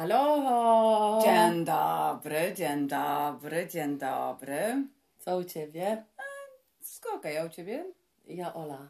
[0.00, 1.20] Halo!
[1.24, 4.84] Dzień dobry, dzień dobry, dzień dobry.
[5.18, 6.04] Co u ciebie?
[6.80, 7.84] Wszystko okej, a u ciebie?
[8.26, 8.88] Ja Ola.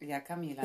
[0.00, 0.62] Ja Kamila.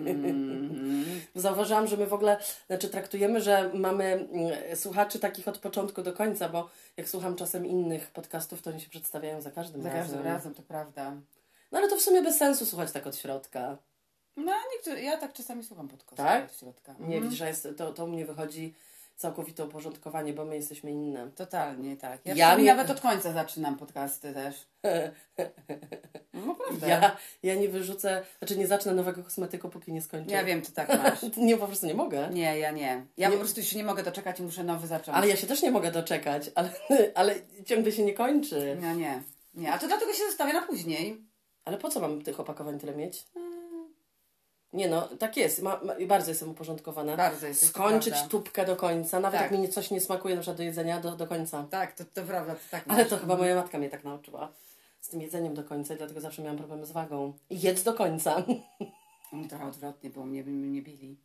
[1.34, 6.12] Zauważyłam, że my w ogóle, znaczy traktujemy, że mamy mm, słuchaczy takich od początku do
[6.12, 10.02] końca, bo jak słucham czasem innych podcastów, to oni się przedstawiają za każdym Za razem.
[10.02, 11.12] każdym razem, to prawda.
[11.72, 13.78] No ale to w sumie bez sensu słuchać tak od środka.
[14.36, 16.44] No, niektórzy, ja tak czasami słucham podcastu Tak?
[16.44, 16.92] od środka.
[16.92, 17.22] Nie, Mhm.
[17.22, 18.74] widzisz, jest, to, to u mnie wychodzi
[19.16, 21.30] całkowite uporządkowanie, bo my jesteśmy inne.
[21.30, 22.20] Totalnie, tak.
[22.24, 24.66] Ja, Ja nie- nawet od końca zaczynam podcasty też.
[26.34, 26.86] No prawda.
[26.88, 30.30] Ja, ja nie wyrzucę, znaczy nie zacznę nowego kosmetyku, póki nie skończę.
[30.34, 31.18] Ja wiem, ty tak masz.
[31.36, 32.28] Nie, po prostu nie mogę.
[32.32, 33.06] Nie, ja nie.
[33.16, 33.32] Ja Nie.
[33.32, 35.16] po prostu się nie mogę doczekać i muszę nowy zacząć.
[35.18, 36.70] Ale ja się też nie mogę doczekać, ale,
[37.14, 37.34] ale
[37.66, 38.76] ciągle się nie kończy.
[38.82, 39.22] No nie.
[39.54, 41.24] Nie, a to dlatego się zostawia na później.
[41.64, 43.24] Ale po co mam tych opakowań tyle mieć?
[44.72, 45.62] Nie no, tak jest.
[45.62, 47.16] Ma, ma, bardzo jestem uporządkowana.
[47.16, 47.66] Bardzo jest.
[47.68, 49.50] Skończyć tubkę do końca, nawet Tak.
[49.52, 51.66] jak mi coś nie smakuje na przykład do jedzenia, do, do końca.
[51.70, 53.10] Tak, to, to prawda, to tak Ale masz.
[53.10, 54.48] to chyba moja matka mnie tak nauczyła.
[55.00, 57.32] Z tym jedzeniem do końca i dlatego zawsze miałam problemy z wagą.
[57.50, 58.36] Jedz do końca.
[59.32, 61.16] No, Trochę odwrotnie, bo mnie by mnie bili.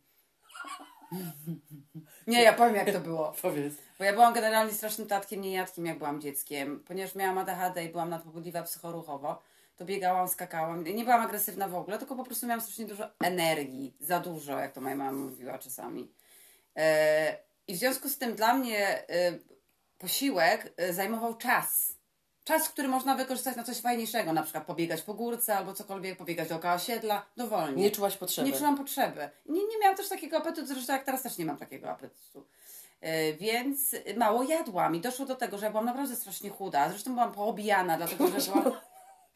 [2.26, 3.32] Nie, ja powiem jak to było.
[3.42, 3.74] Powiedz.
[3.98, 6.84] Bo ja byłam generalnie strasznym tatkiem, niejadkiem jak byłam dzieckiem.
[6.88, 9.42] Ponieważ miałam ADHD i byłam nadpobudliwa psychoruchowo,
[9.78, 10.84] to biegałam, skakałam.
[10.84, 13.94] Nie byłam agresywna w ogóle, tylko po prostu miałam strasznie dużo energii.
[14.00, 16.12] Za dużo, jak to moja mama mówiła czasami.
[16.76, 19.38] E, I w związku z tym dla mnie e,
[19.98, 21.94] posiłek e, zajmował czas.
[22.44, 26.48] Czas, który można wykorzystać na coś fajniejszego, na przykład pobiegać po górce albo cokolwiek, pobiegać
[26.48, 27.82] dookoła osiedla, dowolnie.
[27.82, 28.50] Nie czułaś potrzeby.
[28.50, 29.30] Nie czułam potrzeby.
[29.46, 32.46] Nie, nie miałam też takiego apetytu, zresztą jak teraz też nie mam takiego apetytu.
[33.40, 36.88] Więc mało jadłam i doszło do tego, że ja byłam naprawdę strasznie chuda.
[36.88, 38.72] Zresztą byłam poobijana, dlatego że byłam...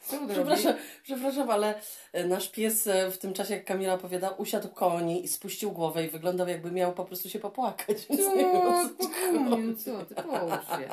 [0.02, 0.78] Co Przepraszam, robi?
[1.02, 1.74] przepraszam, ale
[2.12, 5.72] e, nasz pies e, w tym czasie, jak Kamila opowiada, usiadł koło niej i spuścił
[5.72, 7.96] głowę i wyglądał jakby miał po prostu się popłakać.
[8.10, 8.62] Więc nie wiem,
[8.98, 10.88] co ci Co, co ty, połóż się.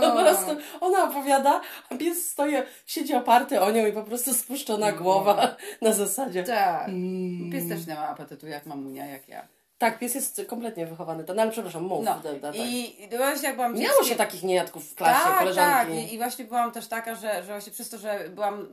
[0.10, 0.24] po To.
[0.24, 0.50] prostu
[0.80, 2.52] ona opowiada, a pies stoi,
[2.86, 6.42] siedzi oparty o nią i po prostu spuszczona głowa na zasadzie.
[6.44, 6.88] Tak.
[6.88, 7.50] Mm.
[7.52, 9.48] Pies też nie ma apetytu jak mamunia, jak ja.
[9.78, 11.24] Tak, pies jest kompletnie wychowany.
[11.24, 12.04] To, no ale przepraszam, mów.
[12.04, 12.20] No.
[12.20, 12.56] Da, da, tak.
[12.56, 15.92] I właśnie jak byłam Miało dzieckiem- się takich niejadków w klasie, tak, koleżanki.
[16.02, 18.68] Tak, I, i właśnie byłam też taka, że, że właśnie przez to, że byłam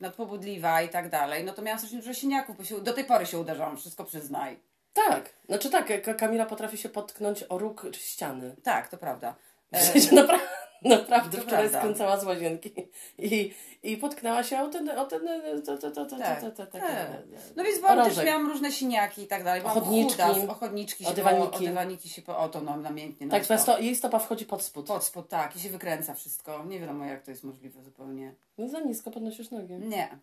[0.00, 3.26] nadpobudliwa i tak dalej, no to miałam strasznie dużo siniaków, bo się, do tej pory
[3.26, 4.58] się uderzałam, wszystko przyznaj.
[4.92, 8.56] Tak, znaczy tak, Ka- Kamila potrafi się potknąć o róg czy ściany.
[8.62, 9.34] Tak, to prawda.
[9.72, 10.38] W E, sensie napra-
[10.84, 11.78] naprawdę To wczoraj prawda.
[11.80, 12.72] skręcała z łazienki
[13.18, 15.20] i, i potknęła się o ten, o ten,
[15.66, 16.82] to, to, to, to, Tak, to, to, to, tak.
[16.82, 17.22] takie-
[17.56, 19.60] No więc byłam, też miałam różne siniaki i tak dalej.
[19.60, 20.22] Byłam Ochotniczki.
[20.22, 21.48] chuda, ochotniczki się dywaniki.
[21.50, 23.28] Po, o dywaniki się po, o to no, namiętnie.
[23.28, 24.86] Tak, no, to sto, jej stopa wchodzi pod spód.
[24.86, 26.64] Pod spód, tak, i się wykręca wszystko.
[26.64, 28.34] Nie wiadomo jak to jest możliwe zupełnie.
[28.58, 29.74] No za nisko podnosisz nogi.
[29.74, 30.18] Nie.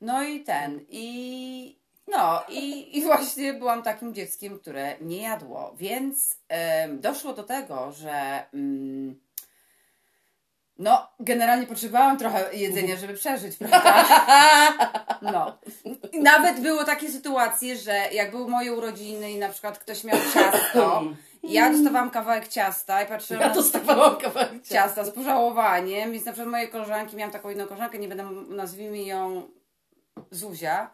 [0.00, 1.78] No i ten, i
[2.08, 7.92] no, i, i właśnie byłam takim dzieckiem, które nie jadło, więc em, doszło do tego,
[7.92, 9.20] że mm,
[10.78, 14.04] no, generalnie potrzebowałam trochę jedzenia, żeby przeżyć, prawda?
[15.22, 15.58] No.
[16.12, 20.18] I nawet było takie sytuacje, że jak były moje urodziny i na przykład ktoś miał
[20.34, 21.02] ciasto,
[21.42, 24.74] i ja dostawałam kawałek ciasta i patrzyłam Ja dostawałam kawałek ciasta.
[24.74, 29.02] ciasta z pożałowaniem, więc na przykład moje koleżanki, miałam taką jedną koleżankę, nie będę, nazwijmy
[29.02, 29.48] ją
[30.30, 30.90] Zuzia.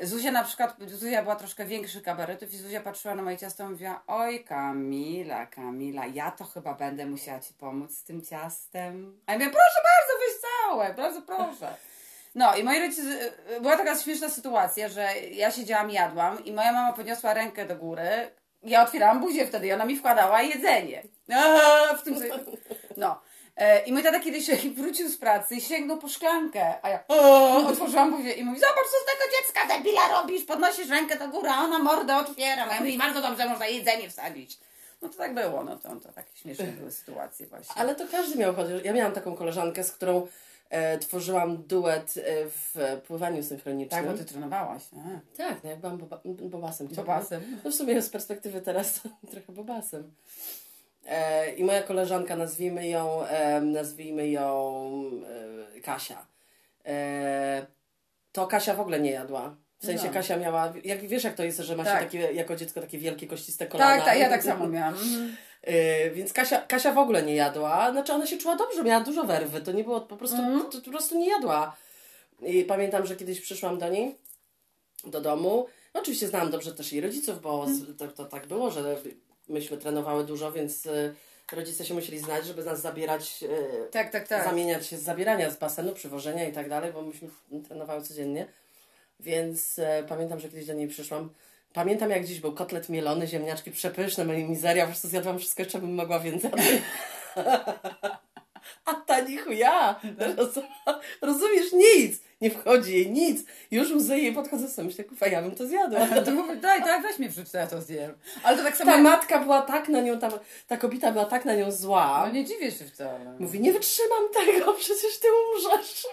[0.00, 3.64] Yy, Zuzia na przykład, Zuzia była troszkę większy kabaretów i Zuzia patrzyła na moje ciasto
[3.64, 9.20] i mówiła, oj Kamila, Kamila, ja to chyba będę musiała Ci pomóc z tym ciastem.
[9.26, 11.74] A ja mówię, proszę bardzo, weź całe, bardzo proszę.
[12.34, 13.02] No i moi rodzice,
[13.50, 17.66] yy, była taka śmieszna sytuacja, że ja siedziałam i jadłam i moja mama podniosła rękę
[17.66, 18.30] do góry,
[18.62, 21.02] ja otwierałam buzię wtedy i ona mi wkładała jedzenie.
[21.28, 22.14] Eee, w tym
[22.96, 23.20] No.
[23.56, 27.04] E, I mój tata kiedyś wrócił z pracy i sięgnął po szklankę, a ja
[27.68, 31.48] otworzyłam buzię i mówi, zobacz co z tego dziecka debila robisz, podnosisz rękę do góry,
[31.48, 32.66] a ona mordę otwiera.
[32.70, 34.58] A ja mówię, bardzo dobrze, można jedzenie wsadzić.
[35.02, 37.74] No to tak było, no to, to takie śmieszne były sytuacje właśnie.
[37.76, 38.80] Ale to każdy miał ochotę.
[38.84, 40.26] Ja miałam taką koleżankę, z którą
[40.70, 44.04] e, tworzyłam duet e, w pływaniu synchronicznym.
[44.04, 44.82] Tak, bo ty trenowałaś.
[44.92, 46.88] A, Tak, no jak byłam boba, bobasem.
[46.88, 47.60] Bobasem.
[47.64, 49.00] No w sumie z perspektywy teraz
[49.30, 50.12] trochę bobasem.
[51.06, 54.92] E, I moja koleżanka, nazwijmy ją, e, nazwijmy ją
[55.76, 56.26] e, Kasia.
[58.32, 59.56] To Kasia w ogóle nie jadła.
[59.78, 60.12] W sensie No.
[60.12, 61.98] Kasia miała, jak wiesz jak to jest, że ma Tak.
[61.98, 63.96] się takie, jako dziecko takie wielkie kościste kolana.
[63.96, 64.94] tak, tak, ja tak samo miałam.
[64.94, 65.36] Mhm.
[65.62, 67.90] E, więc Kasia, Kasia w ogóle nie jadła.
[67.92, 69.60] Znaczy ona się czuła dobrze, miała dużo werwy.
[69.60, 70.60] To nie było po prostu, Mhm.
[70.62, 71.76] to, to po prostu nie jadła.
[72.42, 74.18] I pamiętam, że kiedyś przyszłam do niej,
[75.04, 75.66] do domu.
[75.94, 77.66] No, oczywiście znałam dobrze też jej rodziców, bo
[77.98, 78.96] to, to tak było, że
[79.48, 81.14] myśmy trenowały dużo, więc e,
[81.52, 84.44] rodzice się musieli znać, żeby nas zabierać, e, Tak, tak, tak.
[84.44, 87.28] zamieniać się z zabierania z basenu, przywożenia i tak dalej, bo myśmy
[87.68, 88.46] trenowały codziennie.
[89.20, 91.30] Więc e, pamiętam, że kiedyś do niej przyszłam
[91.72, 95.94] Pamiętam jak dziś był kotlet mielony, ziemniaczki przepyszne, mizeria, po prostu zjadłam wszystko, jeszcze bym
[95.94, 96.50] mogła więcej.
[98.84, 100.00] A ta nichuja,
[100.36, 100.58] Roz,
[101.22, 103.46] rozumiesz, nic, nie wchodzi jej nic.
[103.70, 106.00] Już łzy jej podchodzę sobie, myślę, kurwa, ja bym to zjadła.
[106.24, 108.14] To mówię, daj, daj, weź mnie wrzuć, ja to zjem.
[108.42, 108.90] Ale to tak samo...
[108.90, 110.28] Ta jak- matka była tak na nią, ta,
[110.68, 112.22] ta kobieta była tak na nią zła.
[112.26, 113.36] No nie dziwię się wcale.
[113.38, 116.06] Mówi, nie wytrzymam tego, przecież ty umrzesz.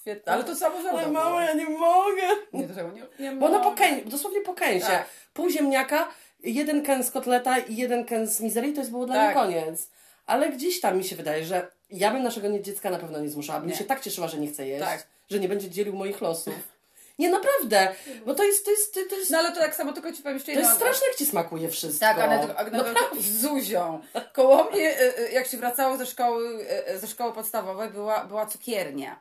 [0.00, 0.32] Świetnie.
[0.32, 1.40] Ale to samo za Ale było.
[1.40, 2.22] ja nie mogę.
[2.52, 4.86] Nie, to nie, nie Bo ona po kęsie, dosłownie po kęsie.
[4.86, 5.06] Tak.
[5.32, 6.08] Pół ziemniaka,
[6.40, 9.24] jeden kęs z kotleta i jeden kęs z mizerii, to jest było dla Tak.
[9.26, 9.90] niej koniec.
[10.28, 13.60] Ale gdzieś tam mi się wydaje, że ja bym naszego dziecka na pewno nie zmuszała.
[13.60, 13.76] Bym Nie.
[13.76, 15.06] się tak cieszyła, że nie chce jeść, Tak.
[15.30, 16.54] że nie będzie dzielił moich losów.
[17.18, 17.94] Nie, naprawdę,
[18.26, 20.36] bo to jest, to jest, to jest, No ale to tak samo, tylko ci powiem
[20.36, 22.00] jeszcze to jest straszne, jak ci smakuje wszystko.
[22.00, 24.00] Tak, Anet, Anet, z Zuzią.
[24.32, 28.46] Koło mnie, e, e, jak się wracało ze szkoły, e, ze szkoły podstawowej, była, była
[28.46, 29.20] cukiernia.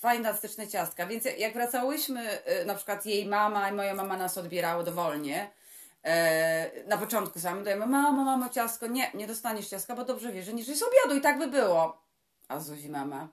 [0.00, 1.06] Fantastyczne ciastka.
[1.06, 5.50] Więc jak wracałyśmy, na przykład jej mama i moja mama nas odbierały dowolnie.
[6.08, 8.86] E, na początku samym dajemy, mamo, mamo, ciastko.
[8.86, 12.02] Nie, nie dostaniesz ciastka, bo dobrze wiesz, że nie jest obiadu i tak by było.
[12.48, 13.28] A Zuzi mama,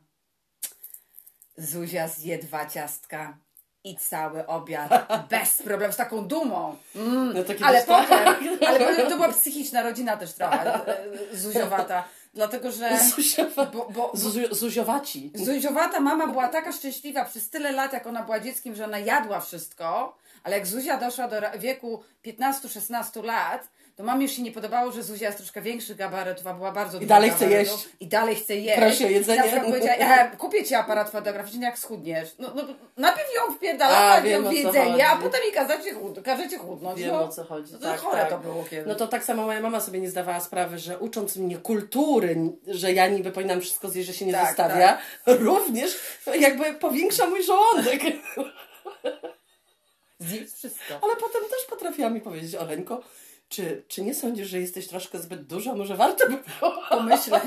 [1.58, 3.38] Zuzia zje dwa ciastka
[3.84, 6.76] i cały obiad bez problemu, z taką dumą.
[6.96, 7.34] Mm.
[7.34, 8.08] No Ale tak.
[8.08, 10.88] potem, ale to była psychiczna rodzina też trochę,
[11.32, 12.04] e, zuziowata.
[12.34, 12.90] Dlatego, że...
[12.90, 15.32] Zuziowa- Bo, bo, Zuzi- Zuziowaci.
[15.36, 19.40] Zuziowata mama była taka szczęśliwa przez tyle lat, jak ona była dzieckiem, że ona jadła
[19.40, 24.92] wszystko, ale jak Zuzia doszła do wieku 15-16 lat, to mamie już się nie podobało,
[24.92, 27.90] że Zuzia jest troszkę większych gabaretów, a była bardzo duża dalej chce jeść.
[28.00, 28.80] I dalej chce jeść.
[28.80, 29.44] Prosi o jedzenie.
[29.58, 32.36] I powiedziała, ja kupię Ci aparat fotograficzny, jak schudniesz.
[32.40, 32.64] No, no,
[32.98, 35.94] najpierw ją wpierdala, A, tak wiem, ją o w co jedzenie, a potem jej kazacie
[35.94, 37.00] chud, każecie chudnąć.
[37.00, 37.24] Wiem no.
[37.24, 37.74] o co chodzi.
[37.74, 38.30] No to tak, chore tak.
[38.30, 38.88] to było kiedyś.
[38.88, 42.36] No to tak samo moja mama sobie nie zdawała sprawy, że ucząc mnie kultury,
[42.68, 45.98] że ja niby powinnam wszystko zjeść, że się nie Tak, zostawia, również
[46.40, 48.02] jakby powiększa mój żołądek.
[50.20, 50.94] Zjedz wszystko.
[51.02, 53.02] Ale potem też potrafiła mi powiedzieć, Oleńko,
[53.50, 55.76] czy, czy nie sądzisz, że jesteś troszkę zbyt duża?
[55.76, 57.44] Może warto by było Pomyśleć.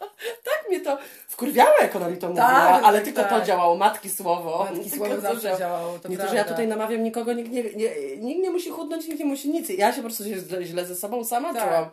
[0.44, 0.98] tak mnie to
[1.28, 3.40] wkurwiało, jak ona mi to mówiła, Tak, ale tak, tylko tak.
[3.40, 4.66] to działało, matki słowo.
[4.70, 6.36] Matki Tylko słowo to zawsze działa- działało, to nie to, że prawda.
[6.36, 9.68] ja tutaj namawiam nikogo, nikt nie, nie, nikt nie musi chudnąć, nikt nie musi nic.
[9.68, 11.62] Ja się po prostu się źle, źle ze sobą sama Tak.
[11.64, 11.90] czułam.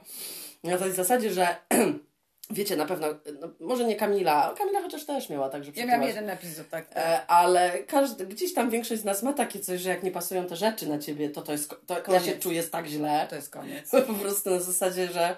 [0.64, 1.56] Na tej zasadzie, że
[2.50, 3.08] wiecie, na pewno,
[3.40, 6.90] no, może nie Kamila, Kamila chociaż też miała tak, że Ja miałam jeden epizod, tak.
[6.90, 7.04] tak.
[7.06, 10.46] E, ale każdy, gdzieś tam większość z nas ma takie coś, że jak nie pasują
[10.46, 12.26] te rzeczy na ciebie, to to jest, to ja Koniec.
[12.26, 13.28] się czuję tak źle.
[13.30, 13.92] To jest koniec.
[14.08, 15.36] Po prostu na zasadzie, że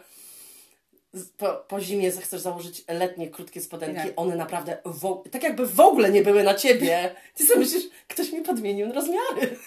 [1.38, 4.12] po, po zimie chcesz założyć letnie, krótkie spodenki, Tak.
[4.15, 7.15] one naprawdę w, tak jakby w ogóle nie były na ciebie.
[7.36, 9.57] Ty sobie myślisz, ktoś mi podmienił rozmiary.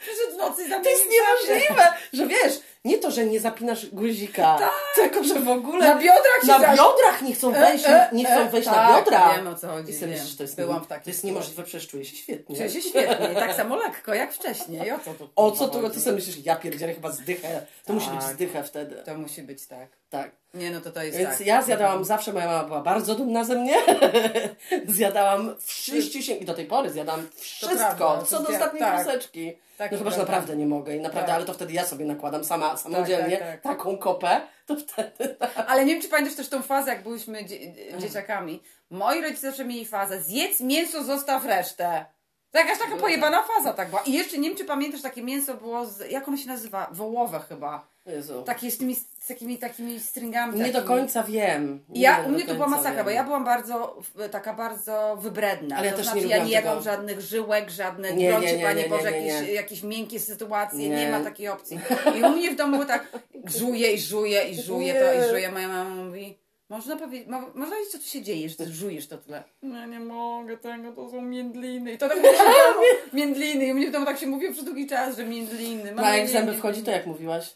[0.00, 4.58] Przyszedł w nocy i To jest niemożliwe, że wiesz, nie to, że nie zapinasz guzika,
[4.94, 5.94] tylko że w ogóle Tak.
[5.96, 9.04] Na biodrach na za- biodrach nie chcą wejść, e, nie chcą e, wejść na tak,
[9.04, 9.34] biodra.
[9.36, 11.62] wiem, o co chodzi, I sobie myślisz, to jest, Byłam w takiej to jest niemożliwe,
[11.62, 12.56] przecież czuję się świetnie.
[12.56, 14.92] Czuję się świetnie, tak samo lekko jak wcześniej.
[14.92, 15.28] O co tu?
[15.36, 15.94] O co chodzi?
[15.94, 17.66] ty sobie myślisz, ja pierdzielę chyba zdychę.
[17.84, 18.34] To musi być Tak.
[18.34, 18.96] zdychę wtedy.
[19.04, 19.88] To musi być tak.
[20.10, 20.30] Tak.
[20.54, 21.46] Nie, no to to jest Więc tak.
[21.46, 23.74] ja zjadałam zawsze, moja mama była bardzo dumna ze mnie.
[24.86, 29.04] zjadałam wszyściu i do tej pory zjadam wszystko, prawda, co do to ostatniej tak.
[29.04, 29.52] kreseczki.
[29.78, 30.32] Tak, no to chyba, że prawda.
[30.32, 31.36] naprawdę nie mogę i naprawdę, Tak.
[31.36, 33.62] ale to wtedy ja sobie nakładam sama, samodzielnie tak, tak.
[33.62, 35.36] taką kopę, to wtedy
[35.68, 38.62] Ale nie wiem, czy pamiętasz też tą fazę, jak byliśmy dzie- dzieciakami.
[38.90, 42.06] Moi rodzice zawsze mieli fazę, zjedz mięso, zostaw resztę.
[42.50, 44.02] To jakaś taka pojebana faza tak była.
[44.02, 46.88] I jeszcze nie wiem, czy pamiętasz, takie mięso było z, jak ono się nazywa?
[46.92, 47.88] Wołowe chyba.
[48.06, 48.42] Jezu.
[48.42, 50.58] Takie z tymi, z takimi, takimi stringami.
[50.60, 50.86] Nie do takimi.
[50.88, 51.84] końca wiem.
[51.88, 53.04] Nie Ja, do u mnie to była masakra, wiem.
[53.04, 53.98] bo ja byłam bardzo,
[54.30, 55.76] taka bardzo wybredna.
[55.76, 56.90] Ale ja to też znaczy, nie ja nie jadłam tego.
[56.90, 59.12] żadnych żyłek, żadnych, Nie, broń nie, nie, Panie nie, Boże.
[59.12, 61.10] Jakieś, jakieś miękkie sytuacje, nie.
[61.10, 61.80] Ma takiej opcji.
[62.18, 63.06] I u mnie w domu było tak,
[63.44, 65.50] żuję i żuję i żuję to i żuję.
[65.52, 66.38] Moja mama mówi,
[66.68, 69.44] można powiedzieć, mo, można powiedzieć, co tu się dzieje, że ty żujesz to tyle.
[69.62, 71.92] No nie mogę tego, to są międliny.
[71.92, 72.32] I to tak domu,
[73.12, 73.64] międliny.
[73.66, 75.94] I mnie w domu tak się mówiło przez długi czas, że międliny.
[75.96, 77.54] A jak zęby wchodzi, to jak mówiłaś?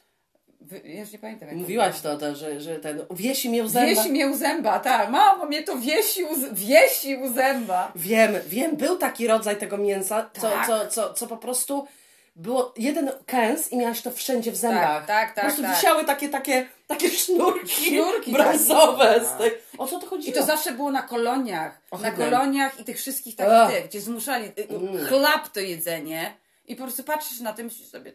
[0.61, 1.49] Wy- Ja już nie pamiętam.
[1.49, 3.89] Jak Mówiłaś to, to że, że ten wiesi mnie u zęba.
[3.89, 5.11] Wiesi mnie u zęba, tak.
[5.11, 7.93] Mamo, mnie to wiesi u, z- wiesi u zęba.
[7.97, 10.67] Wiem, wiem, był taki rodzaj tego mięsa, co, Tak.
[10.67, 11.87] co, co, co po prostu
[12.37, 15.07] było jeden kęs i miałaś to wszędzie w zębach.
[15.07, 15.75] tak, tak, Po prostu tak.
[15.77, 19.27] wisiały takie, takie, takie sznurki, Sznurki brązowe takie.
[19.27, 19.51] z tej...
[19.79, 20.31] O co to chodziło?
[20.37, 21.73] I to zawsze było na koloniach.
[21.93, 22.25] na Ohydne.
[22.25, 25.07] koloniach i tych wszystkich takich tych, gdzie zmuszali y, Mm.
[25.07, 26.35] chlap to jedzenie
[26.67, 28.13] i po prostu patrzysz na tym i myślisz sobie,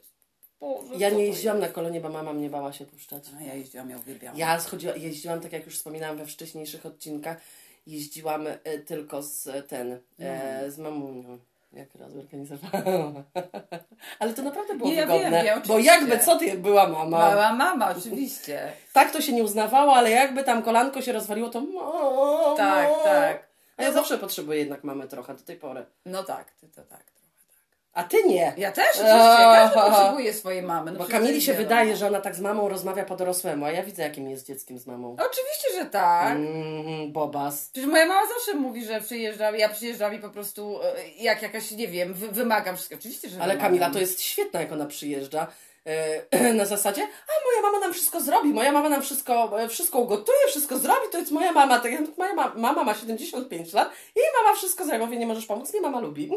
[0.59, 3.24] Boże, Ja nie jeździłam na kolonie, bo mama mnie bała się puszczać.
[3.33, 4.38] No ja jeździłam, ja uwielbiałam.
[4.38, 7.38] Ja schodziła, jeździłam, tak jak już wspominałam we wcześniejszych odcinkach,
[7.88, 10.01] jeździłam e, tylko z ten, Mm.
[10.65, 11.38] e, z mamunią.
[11.74, 13.24] Jak raz organizowałam.
[14.19, 15.43] Ale to naprawdę było Nie, ja wygodne.
[15.43, 15.91] wiem, bo oczywiście.
[15.91, 17.17] jakby co ty była mama.
[17.17, 18.71] Mała mama, oczywiście.
[18.93, 22.53] Tak to się nie uznawało, ale jakby tam kolanko się rozwaliło, to mamo.
[22.57, 23.47] Tak, tak.
[23.77, 25.86] A ja zawsze potrzebuję jednak mamy trochę do tej pory.
[26.05, 27.03] No tak, ty to tak.
[27.98, 28.54] A ty nie.
[28.58, 30.92] Ja też, oczywiście, każdy potrzebuje swojej mamy.
[30.92, 33.84] No Bo Kamili się wydaje, że ona tak z mamą rozmawia po dorosłemu, a ja
[33.84, 35.16] widzę, jakim jest dzieckiem z mamą.
[35.30, 36.32] Oczywiście, że tak.
[36.32, 37.70] Mm, Bobas.
[37.74, 41.72] Przecież moja mama zawsze mówi, że przyjeżdżam, ja przyjeżdżam i po prostu e, jak jakaś,
[41.72, 42.96] nie wiem, wy, wymagam wszystko.
[42.96, 43.68] Oczywiście, że Ale wymagam.
[43.68, 45.48] Kamila to jest świetna, jak ona przyjeżdża.
[45.88, 50.00] E, Na zasadzie, a moja mama nam wszystko zrobi, moja mama nam wszystko, e, wszystko
[50.00, 51.79] ugotuje, wszystko zrobi, to jest moja mama.
[51.79, 55.06] Tak, moja ma, mama ma 75 lat i mama wszystko zrobi.
[55.06, 55.74] Mówię, nie możesz pomóc?
[55.74, 56.32] Nie, mama lubi.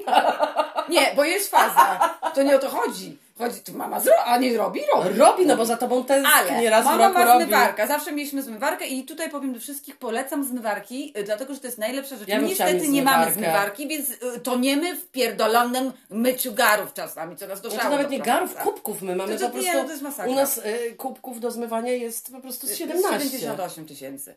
[0.89, 2.19] Nie, bo jest faza.
[2.35, 3.19] To nie o to chodzi.
[3.41, 5.19] Chodzi, to mama a nie robi, robi.
[5.19, 7.87] Robi, no bo za tobą ten Ale nie raz w mama roku ma zmywarkę.
[7.87, 11.79] Zawsze mieliśmy zmywarkę i tutaj powiem do wszystkich, polecam zmywarki, y, dlatego, że to jest
[11.79, 12.29] najlepsza rzecz.
[12.29, 17.61] Ja Niestety nie mamy zmywarki, więc y, toniemy w pierdolonym myciu garów czasami, co nas
[17.61, 19.85] do No szału to nawet nie garów, kubków my mamy To- to po nie, prostu.
[19.85, 20.33] to jest masakra.
[20.33, 23.21] u nas y, kubków do zmywania jest po prostu z 17.
[23.21, 24.35] 78 tysięcy.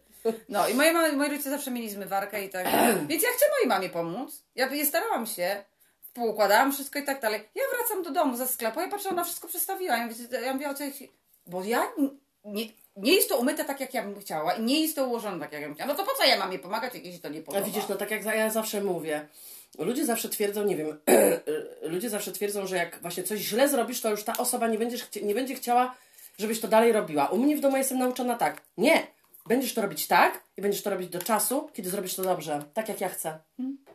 [0.49, 2.67] No i moje, moi rodzice zawsze mieli zmywarkę i tak.
[3.09, 4.43] Więc ja chcę mojej mamie pomóc.
[4.55, 5.63] Ja starałam się.
[6.13, 7.41] Poukładałam wszystko i tak dalej.
[7.55, 9.97] Ja wracam do domu ze sklepu, ja patrzę, ona wszystko przestawiła.
[9.97, 10.15] Ja mówię,
[10.45, 10.83] ja mówię o co
[11.47, 11.83] Bo ja
[12.45, 12.65] nie,
[12.95, 15.53] nie jest to umyte tak, jak ja bym chciała i nie jest to ułożone tak,
[15.53, 15.91] jak ja bym chciała.
[15.91, 17.65] No to po co ja mam jej pomagać, jak jej się to nie A podoba?
[17.65, 19.27] widzisz, no tak jak ja zawsze mówię,
[19.79, 20.99] ludzie zawsze twierdzą, nie wiem,
[21.93, 25.09] ludzie zawsze twierdzą, że jak właśnie coś źle zrobisz, to już ta osoba nie, będziesz
[25.21, 25.95] nie będzie chciała,
[26.37, 27.27] żebyś to dalej robiła.
[27.27, 29.07] U mnie w domu jestem nauczona tak, nie,
[29.45, 32.89] będziesz to robić tak i będziesz to robić do czasu, kiedy zrobisz to dobrze, tak
[32.89, 33.39] jak ja chcę.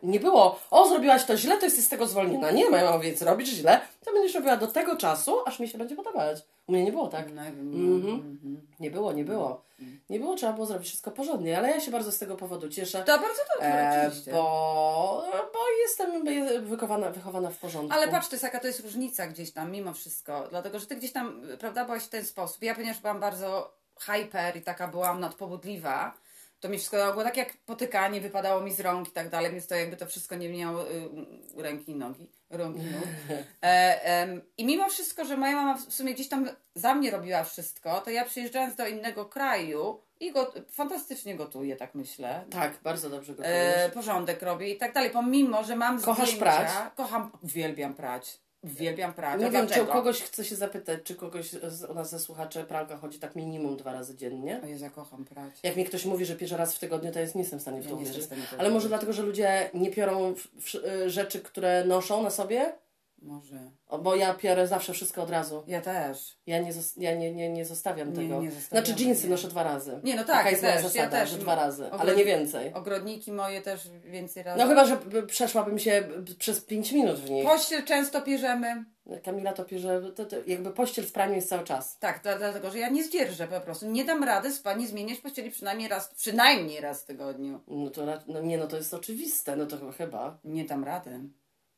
[0.03, 2.51] Nie było, o zrobiłaś to źle, to jesteś z tego zwolniona.
[2.51, 5.77] Nie, moja mama więc robisz źle, to będziesz robiła do tego czasu, aż mi się
[5.77, 6.39] będzie podobać.
[6.67, 7.33] U mnie nie było tak.
[7.33, 8.67] No, Mhm.
[8.79, 9.63] Nie było, nie było.
[10.09, 13.03] Nie było, trzeba było zrobić wszystko porządnie, ale ja się bardzo z tego powodu cieszę.
[13.03, 14.31] To bardzo dobrze, E, oczywiście.
[14.31, 16.23] bo, bo jestem
[16.65, 17.93] wychowana, wychowana w porządku.
[17.97, 20.47] Ale patrz, to jest jaka to jest różnica gdzieś tam, mimo wszystko.
[20.49, 22.63] Dlatego, że ty gdzieś tam, prawda, byłaś w ten sposób.
[22.63, 26.17] Ja, ponieważ byłam bardzo hyper i taka byłam nadpobudliwa,
[26.59, 29.67] to mi wszystko było tak jak potykanie, wypadało mi z rąk i tak dalej, więc
[29.67, 31.09] to jakby to wszystko nie miało y,
[31.57, 32.31] ręki i nogi.
[32.49, 33.03] Rąk i nóg.
[33.63, 37.43] E, em, I mimo wszystko, że moja mama w sumie gdzieś tam za mnie robiła
[37.43, 42.45] wszystko, to ja przyjeżdżając do innego kraju i go, fantastycznie gotuję, tak myślę.
[42.51, 46.45] Tak, bardzo dobrze go E, porządek robię i tak dalej, pomimo, że mam Kochasz zdjęcia.
[46.45, 46.69] prać?
[46.95, 48.39] Kocham, uwielbiam prać.
[48.63, 49.41] Uwielbiam prać.
[49.41, 49.93] Nie wiem, czy u dlaczego?
[49.93, 53.77] kogoś chcę się zapytać, czy kogoś z, u nas ze słuchaczy pralka chodzi tak minimum
[53.77, 54.61] dwa razy dziennie?
[54.63, 55.53] O Jezu, ja kocham prać.
[55.63, 57.81] Jak mi ktoś mówi, że pierze raz w tygodniu, to jest nie jestem w stanie
[57.81, 58.27] w Ja to uwierzyć.
[58.57, 62.73] Ale może dlatego, że ludzie nie piorą w, w, y, rzeczy, które noszą na sobie?
[63.21, 63.71] Może.
[63.87, 65.63] O, bo ja piorę zawsze wszystko od razu.
[65.67, 66.37] Ja też.
[66.45, 68.41] Ja nie, ja nie, nie, nie zostawiam tego.
[68.41, 69.29] nie zostawiamy, znaczy jeansy nie.
[69.29, 69.99] noszę dwa razy.
[70.03, 71.29] Nie, no tak, Taka ja jest moja też, ja zasada, też.
[71.29, 72.73] że dwa razy, ale nie więcej.
[72.73, 74.59] Ogrodniki moje też więcej razy.
[74.63, 74.97] No chyba, że
[75.27, 76.03] przeszłabym się
[76.39, 77.45] przez 5 minut w nich.
[77.45, 78.85] Pościel często pierzemy.
[79.23, 81.97] Kamila to pierze, to, to jakby pościel w praniu jest cały czas.
[81.99, 83.85] Tak, dla- dlatego, że ja nie zdzierżę po prostu.
[83.91, 87.59] Nie dam rady spać, nie zmieniać pościeli przynajmniej raz, przynajmniej raz w tygodniu.
[87.67, 90.39] No to no nie, no to jest oczywiste, no to ch- chyba.
[90.43, 91.19] Nie dam rady.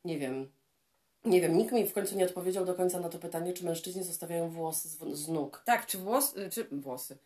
[0.05, 0.51] Nie wiem.
[1.25, 4.03] Nie wiem, nikt mi w końcu nie odpowiedział do końca na to pytanie, czy mężczyźni
[4.03, 5.61] zostawiają włosy z, z nóg.
[5.65, 7.17] Tak, czy włos, czy włosy?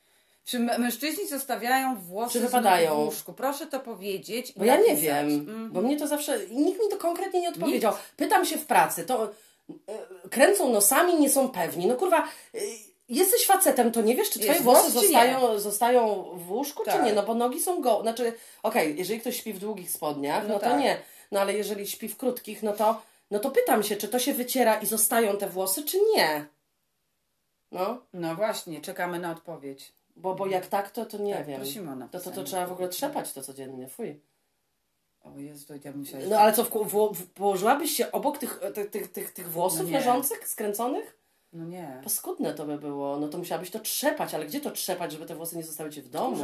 [0.46, 2.96] Czy mężczyźni zostawiają włosy Czy wypadają?
[2.96, 3.34] w łóżku?
[3.34, 4.54] Proszę to powiedzieć.
[4.58, 5.72] Bo ja nie wiem, Mhm.
[5.72, 7.94] bo mnie to zawsze, nikt mi to konkretnie nie odpowiedział.
[8.18, 9.24] Pytam się w pracy, to
[9.88, 11.88] e, kręcą nosami, nie są pewni.
[11.88, 12.28] No kurwa,
[13.10, 16.84] jesteś facetem, to nie wiesz, czy twoje Jest włosy włos, czy zostają, zostają w łóżku,
[16.86, 17.04] czy Tak.
[17.06, 17.14] nie?
[17.14, 18.34] No bo nogi są go, znaczy,
[18.64, 20.80] okej, jeżeli ktoś śpi w długich spodniach, no, No to tak.
[20.80, 20.98] nie.
[21.32, 23.02] No ale jeżeli śpi w krótkich, no to,
[23.32, 26.46] no to pytam się, czy to się wyciera i zostają te włosy, czy nie?
[27.72, 29.94] No, No właśnie, czekamy na odpowiedź.
[30.16, 31.62] bo, bo jak tak, to, to nie Tak, wiem.
[31.62, 34.22] prosimy o To, to, to trzeba w ogóle trzepać to codziennie, fuj.
[35.24, 36.30] O Jezu, to ja musiałam...
[36.30, 39.86] No ale co, w, w, w, położyłabyś się obok tych, tych, tych, tych, tych włosów
[39.86, 41.18] No leżących, skręconych?
[41.54, 42.02] No nie.
[42.04, 43.18] Paskudne to by było.
[43.20, 46.02] No to musiałabyś to trzepać, ale gdzie to trzepać, żeby te włosy nie zostały ci
[46.02, 46.38] w domu?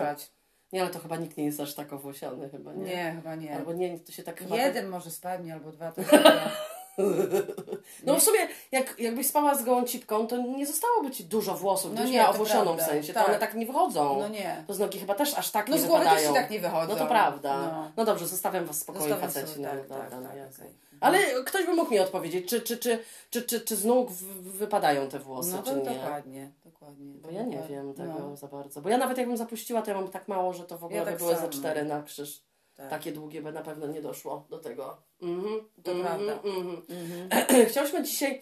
[0.74, 2.84] Nie, ale to chyba nikt nie jest aż tak owłosiony chyba, nie?
[2.84, 3.56] Nie, chyba nie.
[3.56, 4.56] Albo nie, to się tak chyba...
[4.56, 5.92] Jeden może spadnie, albo dwa.
[5.92, 6.52] To chyba-
[8.06, 8.40] No w sumie,
[8.72, 12.30] jak, jakbyś spała z gołą cipką, to nie zostałoby ci dużo włosów, No nie, miała
[12.30, 13.24] owłosioną w sensie, Tak.
[13.24, 14.20] to one tak nie wychodzą.
[14.20, 14.64] No nie.
[14.68, 16.34] To z nogi chyba też aż tak No nie z głowy też wypadają.
[16.42, 16.94] tak nie wychodzą.
[16.94, 17.58] No to prawda.
[17.72, 17.92] No.
[17.98, 19.54] No, dobrze, zostawiam was Zostawiam faceci.
[19.54, 20.70] sobie, no, tak, tak, no tak, okej.
[21.00, 25.08] Ale ktoś by mógł mi odpowiedzieć, czy, czy, czy, czy, czy, czy z nóg wypadają
[25.10, 25.82] te włosy, No czy nie.
[25.82, 27.14] dokładnie, dokładnie.
[27.22, 28.82] Bo ja nie wiem tego No, za bardzo.
[28.82, 31.06] Bo ja nawet jakbym zapuściła, to ja mam tak mało, że to w ogóle Ja
[31.06, 32.42] by tak były ze cztery na krzyż.
[32.82, 32.90] Tak.
[32.90, 34.98] Takie długie by na pewno nie doszło do tego.
[35.22, 36.50] Mhm, To mhm, prawda.
[36.50, 36.82] mhm.
[36.90, 37.66] Mhm.
[37.70, 38.42] Chciałyśmy dzisiaj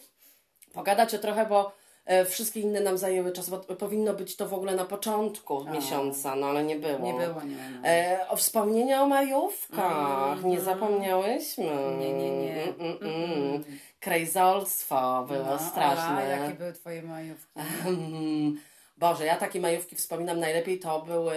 [0.74, 1.72] pogadać o trochę, bo
[2.06, 5.72] e, wszystkie inne nam zajęły czas, powinno być to w ogóle na początku A.
[5.72, 7.00] miesiąca, no ale nie było.
[7.00, 7.70] Nie było, nie.
[7.82, 7.88] No.
[7.88, 10.32] E, o wspomnienia o majówkach.
[10.32, 10.50] Mhm.
[10.50, 11.66] Nie zapomniałyśmy.
[12.00, 12.64] Nie, nie, nie.
[12.64, 13.32] Mm, mm, mm.
[13.54, 13.64] Mm.
[14.00, 16.18] Krejzolstwo było No, straszne.
[16.18, 17.60] A jakie były twoje majówki?
[19.00, 21.34] Boże, ja takie majówki wspominam najlepiej, to były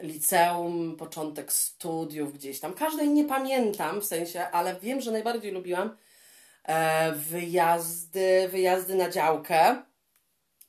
[0.00, 2.74] liceum, początek studiów gdzieś tam.
[2.74, 5.96] Każdej nie pamiętam w sensie, ale wiem, że najbardziej lubiłam
[6.64, 9.82] e, wyjazdy, wyjazdy na działkę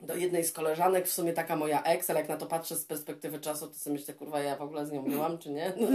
[0.02, 2.86] do jednej z koleżanek, w sumie taka moja ex, ale jak na to patrzę z
[2.86, 5.74] perspektywy czasu, to sobie myślę, kurwa, ja w ogóle z nią byłam, czy nie?
[5.78, 5.88] No,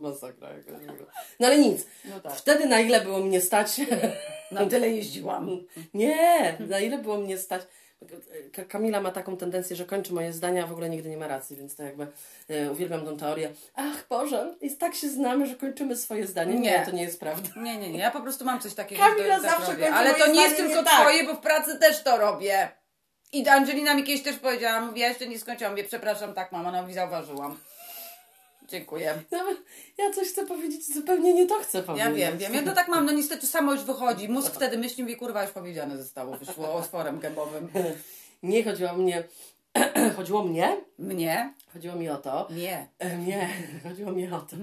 [0.08, 0.82] masakra jakaś.
[1.40, 1.86] No ale nic.
[2.04, 2.32] No tak.
[2.32, 3.80] Wtedy na ile było mnie stać?
[4.50, 5.64] Na tyle jeździłam.
[5.94, 7.62] Nie, na ile było mnie stać?
[8.52, 11.28] Ka- Kamila ma taką tendencję, że kończy moje zdania, a w ogóle nigdy nie ma
[11.28, 12.06] racji, więc to jakby
[12.48, 13.52] e, uwielbiam tą teorię.
[13.74, 16.54] Ach Boże, jest tak się znamy, że kończymy swoje zdanie.
[16.54, 16.82] Nie, Nie.
[16.84, 17.48] to nie jest prawda.
[17.56, 17.98] Nie, nie, nie.
[17.98, 19.02] Ja po prostu mam coś takiego.
[19.02, 19.84] Kamila tak zawsze robię.
[19.84, 21.00] kończy Ale to nie jest tylko nie tak.
[21.00, 22.68] twoje, bo w pracy też to robię.
[23.32, 26.72] I Angelina mi kiedyś też powiedziała, mówi, ja jeszcze nie skończyłam, mówię, przepraszam, tak mama,
[26.72, 27.56] no i zauważyłam.
[28.68, 29.14] Dziękuję.
[29.30, 29.38] No,
[29.98, 32.06] ja coś chcę powiedzieć, zupełnie nie to chcę powiedzieć.
[32.08, 32.54] Ja wiem, wiem.
[32.54, 34.28] Ja to tak mam, no niestety samo już wychodzi.
[34.28, 37.68] Mózg wtedy myśli, mówi, kurwa, już powiedziane zostało, wyszło otworem gębowym.
[38.42, 39.24] Nie chodziło o mnie.
[40.16, 40.76] chodziło mnie?
[40.98, 41.54] Mnie?
[41.72, 42.48] Chodziło mi o to.
[42.50, 42.88] Nie.
[42.98, 43.48] E, Nie,
[43.88, 44.56] chodziło mi o to.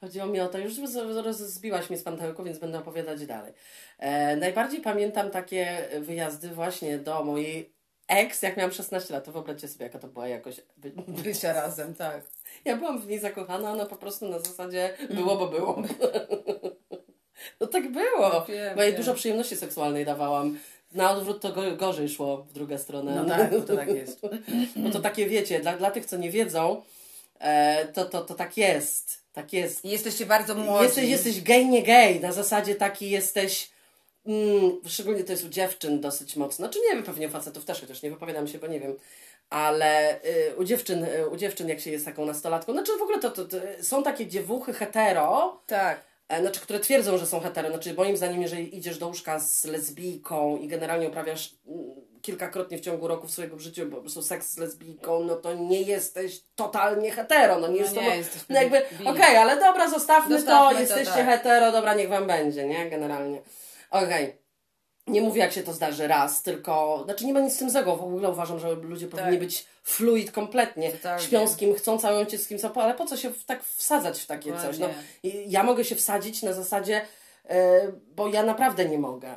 [0.00, 3.52] Chodziło mi o to, już z- roz- zbiłaś mnie z pantełku, więc będę opowiadać dalej.
[3.98, 7.72] E, najbardziej pamiętam takie wyjazdy właśnie do mojej
[8.08, 9.24] ex, jak miałam 16 lat.
[9.24, 10.60] To wyobraźcie sobie, jaka to była jakoś.
[11.08, 12.22] Bycie razem, tak.
[12.64, 15.82] Ja byłam w niej zakochana, ona po prostu na zasadzie było, bo było.
[17.60, 18.44] No tak było.
[18.48, 20.58] Wiem, Bo jej dużo przyjemności seksualnej dawałam.
[20.92, 23.14] Na odwrót to go, gorzej szło w drugą stronę.
[23.14, 24.20] No tak, to tak jest.
[24.76, 26.82] Bo to takie wiecie, dla, dla tych, co nie wiedzą,
[27.38, 29.22] e, to, to, to tak jest.
[29.32, 29.84] Tak jest.
[29.84, 30.84] I jesteście bardzo młodzi.
[30.84, 32.20] Jesteś, jesteś gej, nie gej.
[32.20, 33.71] Na zasadzie taki jesteś.
[34.26, 36.68] Mm, szczególnie to jest u dziewczyn dosyć mocno.
[36.68, 38.96] Czy nie wiem, pewnie u facetów też, chociaż nie wypowiadam się, bo nie wiem.
[39.50, 43.18] Ale y, u, dziewczyn, y, u dziewczyn, jak się jest taką nastolatką, znaczy w ogóle
[43.18, 46.04] to, to, to są takie dziewuchy hetero, Tak.
[46.28, 47.68] e, znaczy, które twierdzą, że są hetero.
[47.68, 51.90] Znaczy, moim zdaniem, jeżeli idziesz do łóżka z lesbijką i generalnie uprawiasz mm,
[52.22, 55.82] kilkakrotnie w ciągu roku w swojego życia po prostu seks z lesbijką, no to nie
[55.82, 57.58] jesteś totalnie hetero.
[57.58, 58.14] No nie jest nie, to.
[58.14, 61.26] jesteś No jakby, okej, ale dobra, zostawmy, Zostawmy to, to, jesteście tak.
[61.26, 62.90] hetero, dobra, niech wam będzie, nie?
[62.90, 63.42] Generalnie.
[63.92, 64.42] Okej.
[65.06, 67.02] Nie mówię, jak się to zdarzy raz, tylko.
[67.04, 67.96] Znaczy, nie ma nic z tym złego.
[67.96, 70.92] W ogóle uważam, że ludzie powinni być fluid kompletnie.
[70.92, 71.24] Totalnie.
[71.24, 74.20] Śpią z kim chcą, całują cię z kim chcą, ale po co się tak wsadzać
[74.20, 74.78] w takie coś?
[74.78, 74.88] No,
[75.46, 77.00] ja mogę się wsadzić na zasadzie,
[77.48, 79.34] e, bo ja naprawdę nie mogę.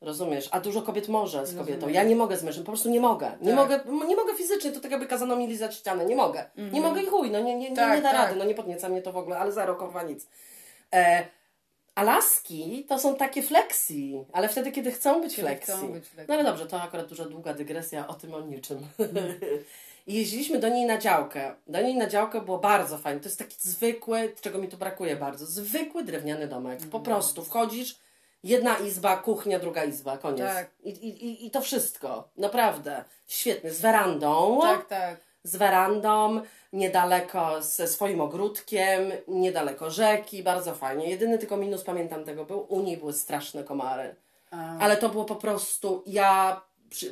[0.00, 0.48] Rozumiesz?
[0.52, 1.74] A dużo kobiet może z kobietą.
[1.74, 1.94] Rozumiem.
[1.94, 3.30] Ja nie mogę z mężem, po prostu nie mogę.
[3.40, 3.56] Nie, Tak.
[3.56, 6.04] mogę, nie mogę fizycznie, to tak jakby kazano mi lizać ścianę.
[6.04, 6.44] Nie mogę.
[6.72, 8.18] Nie mogę i chuj, no nie, nie, nie, Tak, nie da tak.
[8.20, 10.26] rady, no nie podnieca mnie to w ogóle, ale zero, kurwa, nic.
[10.94, 11.26] E,
[11.98, 15.72] a laski to są takie flexi, ale wtedy, kiedy chcą być flexi.
[16.28, 18.78] No ale dobrze, to akurat duża, długa dygresja o tym, o niczym.
[20.06, 21.54] I jeździliśmy do niej na działkę.
[21.66, 23.20] Do niej na działkę było bardzo fajnie.
[23.20, 26.72] To jest taki zwykły, czego mi tu brakuje bardzo, zwykły drewniany domek.
[26.72, 26.90] Mhm.
[26.90, 27.98] Po prostu wchodzisz,
[28.44, 30.46] jedna izba, kuchnia, druga izba, koniec.
[30.46, 30.70] Tak.
[30.82, 32.28] I, i, i, I to wszystko.
[32.36, 33.04] Naprawdę.
[33.26, 33.70] Świetnie.
[33.70, 34.60] Z werandą.
[34.62, 35.27] Tak, tak.
[35.44, 36.40] Z werandą,
[36.72, 41.10] niedaleko ze swoim ogródkiem, niedaleko rzeki, bardzo fajnie.
[41.10, 44.14] Jedyny tylko minus, pamiętam tego, był, u niej były straszne komary.
[44.50, 46.60] A, Ale to było po prostu, ja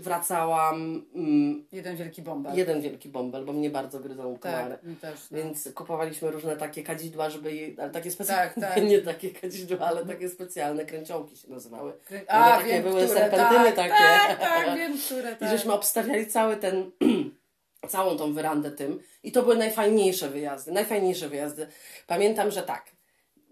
[0.00, 2.54] wracałam mm, jeden wielki bomber.
[2.54, 4.78] jeden wielki bąbel, bo mnie bardzo gryzą komary.
[5.00, 5.30] tak, też.
[5.30, 5.38] No.
[5.38, 8.84] Więc kupowaliśmy różne takie kadzidła, żeby jej, ale takie specjalne, Tak, tak.
[8.84, 11.92] nie takie kadzidła, ale takie specjalne kręciołki się nazywały.
[12.10, 13.90] Krę- One A, takie wiem, były które, serpentyny tak, takie.
[14.28, 15.48] Tak, tak, wiem, które, I tak.
[15.50, 16.90] żeśmy obstawiali cały ten,
[17.88, 19.00] całą tą werandę tym.
[19.22, 21.66] I to były najfajniejsze wyjazdy, najfajniejsze wyjazdy.
[22.06, 22.84] Pamiętam, że tak,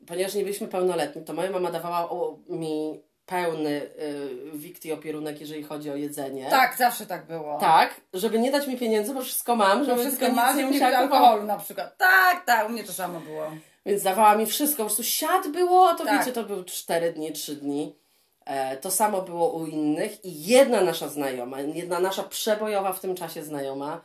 [0.06, 2.08] ponieważ nie byliśmy pełnoletni, to moja mama dawała
[2.48, 6.50] mi pełny y, wikt i opierunek, jeżeli chodzi o jedzenie.
[6.50, 7.58] Tak, zawsze tak było.
[7.60, 10.98] Tak, żeby nie dać mi pieniędzy, bo wszystko mam, żeby wszystko tylko masz, nie musiała
[10.98, 11.96] alkoholu na przykład.
[11.96, 13.50] Tak, tak, u mnie to samo było.
[13.86, 16.18] Więc dawała mi wszystko, po prostu siad było, a to Tak.
[16.18, 17.96] wiecie, to były 4 dni, 3 dni.
[18.44, 23.14] E, to samo było u innych i jedna nasza znajoma, jedna nasza przebojowa w tym
[23.14, 24.00] czasie znajoma,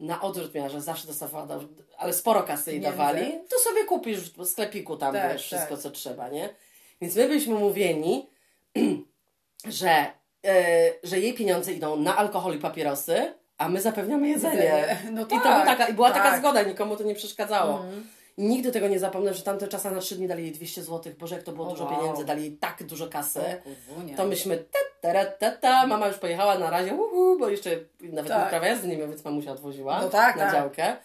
[0.00, 1.60] na odwrót miała, że zawsze dostawała, do-
[1.98, 2.98] ale sporo kasy jej Pieniędzy.
[2.98, 5.82] dawali, to sobie kupisz w sklepiku tam, Tak, wiesz, wszystko tak.
[5.82, 6.48] co trzeba, nie?
[7.00, 8.30] Więc my byliśmy mówieni,
[9.68, 10.06] że,
[10.46, 14.96] e, że jej pieniądze idą na alkohol i papierosy, a my zapewniamy jedzenie.
[15.12, 16.38] No I, to był tak, taka, I była taka tak.
[16.40, 17.76] zgoda, nikomu to nie przeszkadzało.
[17.78, 18.06] Mhm.
[18.36, 21.12] I nigdy tego nie zapomnę, że tamte czasy na trzy dni dali jej 200 zł.
[21.18, 21.98] Boże, jak to było O, dużo wow.
[21.98, 23.40] pieniędzy, dali jej tak dużo kasy.
[23.64, 24.16] Kurwunia.
[24.16, 27.70] To myśmy te, te, te, te, mama już pojechała na razie, uhu, bo jeszcze
[28.00, 28.48] nawet Tak.
[28.50, 30.52] prawa jazdy nie miał, więc mamusia odwoziła No tak, na tak.
[30.54, 30.96] działkę.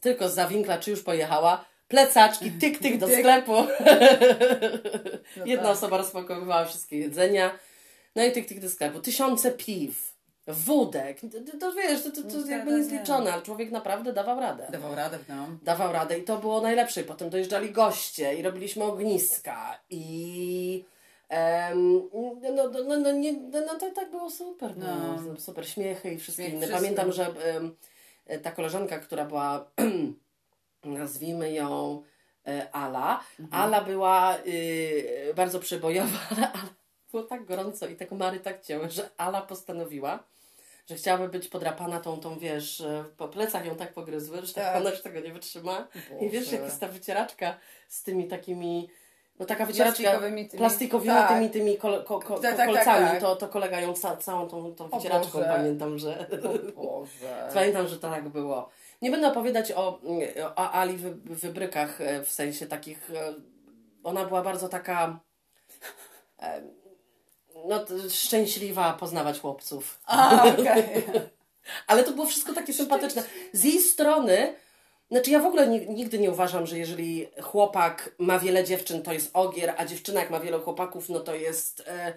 [0.00, 3.52] Tylko z zawinkla, czy już pojechała, plecaczki, tyk, tyk do sklepu.
[5.36, 5.72] No Jedna tak.
[5.72, 7.58] osoba rozpakowywała wszystkie jedzenia.
[8.16, 9.00] No i tyk, tyk do sklepu.
[9.00, 10.14] Tysiące piw,
[10.46, 11.20] wódek.
[11.20, 14.66] To, to, wiesz, to, to, to No, jakby tak, niezliczone, ale człowiek naprawdę dawał radę
[14.72, 15.46] Dawał radę, no.
[15.62, 17.00] dawał radę i to było najlepsze.
[17.00, 20.84] I potem dojeżdżali goście i robiliśmy ogniska i
[21.28, 22.02] em,
[22.42, 24.76] no, no, no, no, nie, no, no to tak było super.
[24.76, 25.22] No.
[25.22, 25.40] No.
[25.40, 26.68] Super śmiechy i wszystkie inne.
[26.68, 27.76] Pamiętam, że em,
[28.42, 29.70] ta koleżanka, która była
[30.84, 32.02] nazwijmy ją
[32.46, 33.20] e, Ala.
[33.50, 36.68] Ala była y, bardzo przebojowa, ale Ala,
[37.10, 40.24] było tak gorąco i te komary tak cięły, że Ala postanowiła,
[40.86, 44.76] że chciałaby być podrapana tą, tą wiesz, e, po plecach ją tak pogryzły, że Tak.
[44.76, 45.86] ona już tego nie wytrzyma.
[46.20, 46.56] I wiesz, Boże.
[46.56, 47.56] jak jest ta wycieraczka
[47.88, 48.88] z tymi takimi,
[49.38, 51.28] no taka wycieraczka Plastikowymi tymi- plastikowymi tak.
[51.28, 53.20] tymi, tymi kol, ko, ko, Tak, tak, kolcami, tak, tak.
[53.20, 55.52] To, to kolega ją ca, całą tą, tą wycieraczką Boże.
[55.56, 56.26] pamiętam, że...
[56.76, 57.48] Boże.
[57.54, 58.68] Pamiętam, że to tak było.
[59.02, 60.00] Nie będę opowiadać o,
[60.56, 63.10] o Ali wy, wybrykach e, w sensie takich.
[63.10, 63.34] e,
[64.04, 65.18] Ona była bardzo taka.
[67.64, 69.98] No, szczęśliwa poznawać chłopców.
[70.06, 70.84] A, okej.
[71.86, 73.22] Ale to było wszystko takie sympatyczne.
[73.52, 74.54] Z jej strony,
[75.10, 79.12] znaczy ja w ogóle ni- nigdy nie uważam, że jeżeli chłopak ma wiele dziewczyn, to
[79.12, 82.12] jest ogier, a dziewczyna jak ma wiele chłopaków, no to jest e,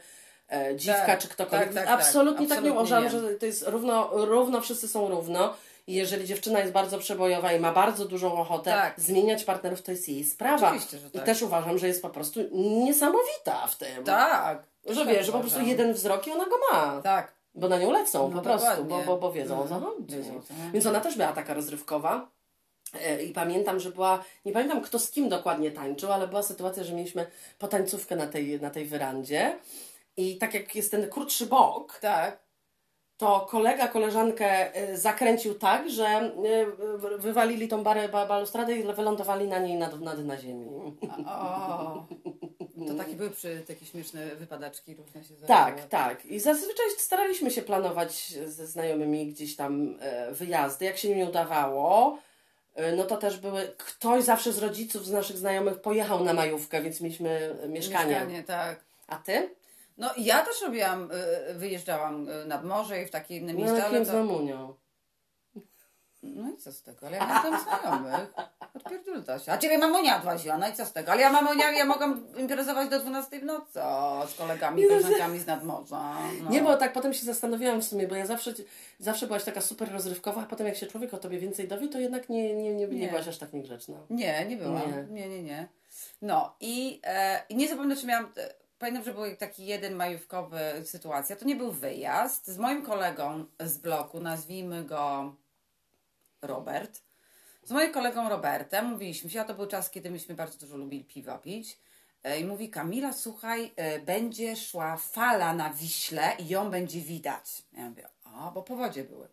[0.50, 1.68] e, dziwka Tak, czy ktokolwiek.
[1.74, 2.00] tak, tak, tak.
[2.00, 3.10] Absolutnie tak, nie uważam, nie.
[3.10, 5.54] że to jest równo, równo, wszyscy są równo.
[5.88, 9.00] I jeżeli dziewczyna jest bardzo przebojowa i ma bardzo dużą ochotę Tak.
[9.00, 10.68] zmieniać partnerów, to jest jej sprawa.
[10.68, 11.26] Oczywiście, że I tak.
[11.26, 14.04] też uważam, że jest po prostu niesamowita w tym.
[14.04, 14.64] Tak.
[14.86, 15.70] Że Tak wiesz, że po prostu uważam.
[15.70, 17.02] jeden wzrok i ona go ma.
[17.02, 17.34] Tak.
[17.56, 19.94] Bo na nią lecą No po prostu, bo, bo, bo wiedzą o co Mhm.
[19.94, 20.16] chodzi.
[20.18, 20.72] Wiedzą o co chodzi.
[20.74, 22.30] Więc ona też była taka rozrywkowa.
[23.02, 26.84] E, I pamiętam, że była, nie pamiętam kto z kim dokładnie tańczył, ale była sytuacja,
[26.84, 27.28] że mieliśmy
[27.60, 29.58] potańcówkę na tej, na tej werandzie.
[30.18, 32.40] I tak jak jest ten krótszy bok, Tak.
[33.18, 36.32] to kolega koleżankę e, zakręcił tak, że e,
[36.98, 40.68] wy- wywalili tą barę, ba- balustradę i wylądowali na niej nad, nad na ziemi.
[41.28, 42.06] O,
[42.88, 45.90] to takie były przy takie śmieszne wypadaczki różne się Tak, zdarzały.
[45.90, 46.26] tak.
[46.26, 50.86] I zazwyczaj staraliśmy się planować ze znajomymi gdzieś tam e, wyjazdy.
[50.86, 52.18] Jak się nie udawało,
[52.76, 53.74] e, no to też były.
[53.78, 58.10] Ktoś zawsze z rodziców, z naszych znajomych pojechał na majówkę, więc mieliśmy e, mieszkanie.
[58.10, 58.80] Mieszkanie, tak.
[59.08, 59.56] A ty?
[59.98, 61.10] No i ja też robiłam,
[61.54, 64.12] wyjeżdżałam nad morze i w takie inne No, miejsca, ale jakim to...
[64.12, 64.74] z mamunią.
[66.24, 67.08] No i co z tego?
[67.08, 68.34] Ale ja mam tam znajomych.
[68.74, 69.52] Odpierdolta się.
[69.52, 71.12] A ciebie mamunia odwoziła, no i co z tego?
[71.12, 75.46] Ale ja mamunia, ja mogłam imprezować do 12 w nocy o, z kolegami, koleżankami z
[75.48, 76.16] nadmorza.
[76.44, 76.50] No.
[76.50, 78.54] Nie, bo tak potem się zastanawiałam w sumie, bo ja zawsze,
[79.00, 82.00] zawsze byłaś taka super rozrywkowa, a potem jak się człowiek o tobie więcej dowie, to
[82.00, 83.08] jednak nie, nie, nie, nie Nie.
[83.08, 83.98] byłaś aż tak niegrzeczna.
[84.10, 84.92] Nie, nie byłam.
[85.12, 85.22] Nie.
[85.22, 85.68] Nie, nie, nie.
[86.22, 88.32] No i, e, nie zapomnę, czy miałam.
[88.38, 91.36] E, pamiętam, że był taki jeden majówkowy sytuacja.
[91.36, 92.48] To nie był wyjazd.
[92.48, 95.36] Z moim kolegą z bloku, nazwijmy go
[96.42, 97.02] Robert.
[97.64, 101.04] Z moim kolegą Robertem mówiliśmy się, a to był czas, kiedy myśmy bardzo dużo lubili
[101.04, 101.78] piwa pić.
[102.24, 107.64] E, I mówi Kamila, słuchaj, e, będzie szła fala na Wiśle i ją będzie widać.
[107.74, 109.28] Ja mówię, a, bo powodzie były.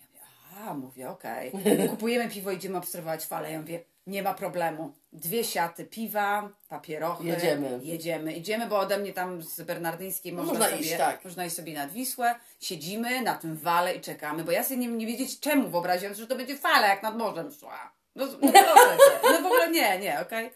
[0.00, 0.20] Ja mówię,
[0.68, 1.52] a, mówię, okej.
[1.90, 3.52] Kupujemy piwo, idziemy obserwować falę.
[3.52, 4.92] Ja mówię, nie ma problemu.
[5.12, 7.24] Dwie siaty piwa, papierochy.
[7.24, 7.80] Jedziemy.
[7.82, 8.32] Jedziemy.
[8.32, 11.24] Idziemy, bo ode mnie tam z Bernardyńskiej można, Można sobie, iść, tak.
[11.24, 12.34] można iść sobie nad Wisłę.
[12.60, 16.26] Siedzimy na tym wale i czekamy, bo ja sobie nie, nie wiedzieć czemu wyobraziłam, że
[16.26, 17.92] to będzie fala, jak nad morzem szła.
[18.16, 19.28] No, no, proszę cię.
[19.32, 20.50] no w ogóle nie, nie, okej.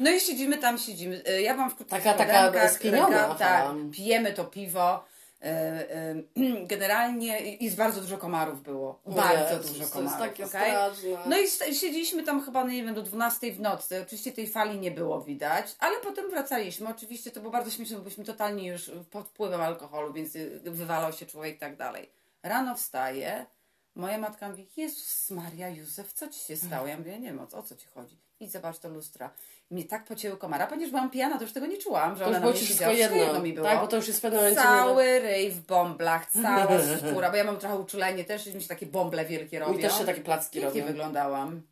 [0.00, 1.22] No i siedzimy tam, siedzimy.
[1.28, 5.04] Y, Ja mam w krótkich Taka- taka rękaw- Tak, pijemy to piwo.
[5.44, 9.00] Y, y, Generalnie i i bardzo dużo komarów było.
[9.06, 10.18] Bardzo Jezus, dużo to jest komarów.
[10.18, 11.08] takie straszne.
[11.26, 14.02] No i siedzieliśmy tam chyba, nie wiem, do 12 w nocy.
[14.02, 16.88] Oczywiście tej fali nie było widać, ale potem wracaliśmy.
[16.88, 21.12] Oczywiście to było bardzo śmieszne, bo byliśmy totalnie już pod wpływem alkoholu, więc y, wywalał
[21.12, 22.10] się człowiek i tak dalej.
[22.42, 23.46] Rano wstaje,
[23.94, 26.86] moja matka mówi, Jezus Maria, Józef, co ci się stało?
[26.86, 28.16] Ja mówię, nie wiem, o co, o co ci chodzi?
[28.40, 29.30] Idź zobacz do lustra.
[29.70, 32.40] Mnie tak pocięły komara, ponieważ byłam pijana, to już tego nie czułam, że To ona
[32.40, 32.92] na mnie siedziała.
[32.94, 33.40] wszystko jedno.
[33.40, 33.66] mi było.
[33.66, 34.60] Tak, bo to już jest w pewnym momencie...
[34.60, 36.68] nie- Cały ryj w bąblach, cała
[37.10, 39.72] skóra, bo ja mam trochę uczulenie też, mi się takie bąble wielkie robią.
[39.74, 40.92] Mi też się takie placki Pięknie robią.
[40.92, 41.62] wyglądałam.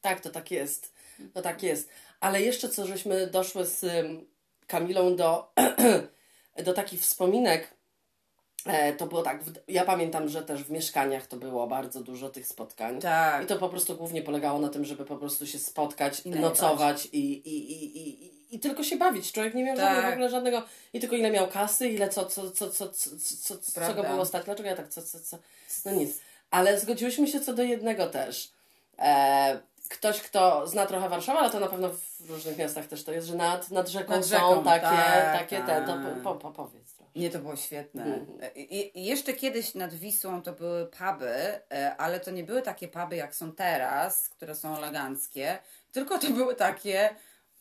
[0.00, 0.94] Tak, to tak jest.
[1.34, 1.88] To tak jest.
[2.20, 3.86] Ale jeszcze co, żeśmy doszły z
[4.66, 5.52] Kamilą do,
[6.64, 7.75] do takich wspominek.
[8.66, 12.46] E, to było tak, ja pamiętam, że też w mieszkaniach to było bardzo dużo tych
[12.46, 13.00] spotkań.
[13.00, 13.44] Tak.
[13.44, 17.06] I to po prostu głównie polegało na tym, żeby po prostu się spotkać, I nocować
[17.06, 19.32] i, i, i, i, i, tylko się bawić.
[19.32, 19.84] Człowiek nie miał Tak.
[19.84, 23.10] żadnego, w ogóle żadnego, i tylko ile miał kasy, ile co, co, co, co, co,
[23.18, 24.44] co, co, co go było stać.
[24.44, 25.38] Dlaczego ja tak, co, co, co,
[25.84, 26.20] no nic.
[26.50, 28.50] Ale zgodziłyśmy się co do jednego też.
[28.98, 31.88] E, ktoś, kto zna trochę Warszawę, ale to na pewno
[32.20, 35.38] w różnych miastach też to jest, że nad, nad rzeką Nad są rzeką, takie, tak,
[35.38, 35.66] takie tak.
[35.66, 36.95] te, to po, po, powiedz.
[37.16, 38.04] Nie, to było świetne.
[38.04, 38.54] Mhm.
[38.54, 41.34] I jeszcze kiedyś nad Wisłą to były puby,
[41.72, 45.58] e, ale to nie były takie puby jak są teraz, które są eleganckie,
[45.92, 47.10] tylko to były takie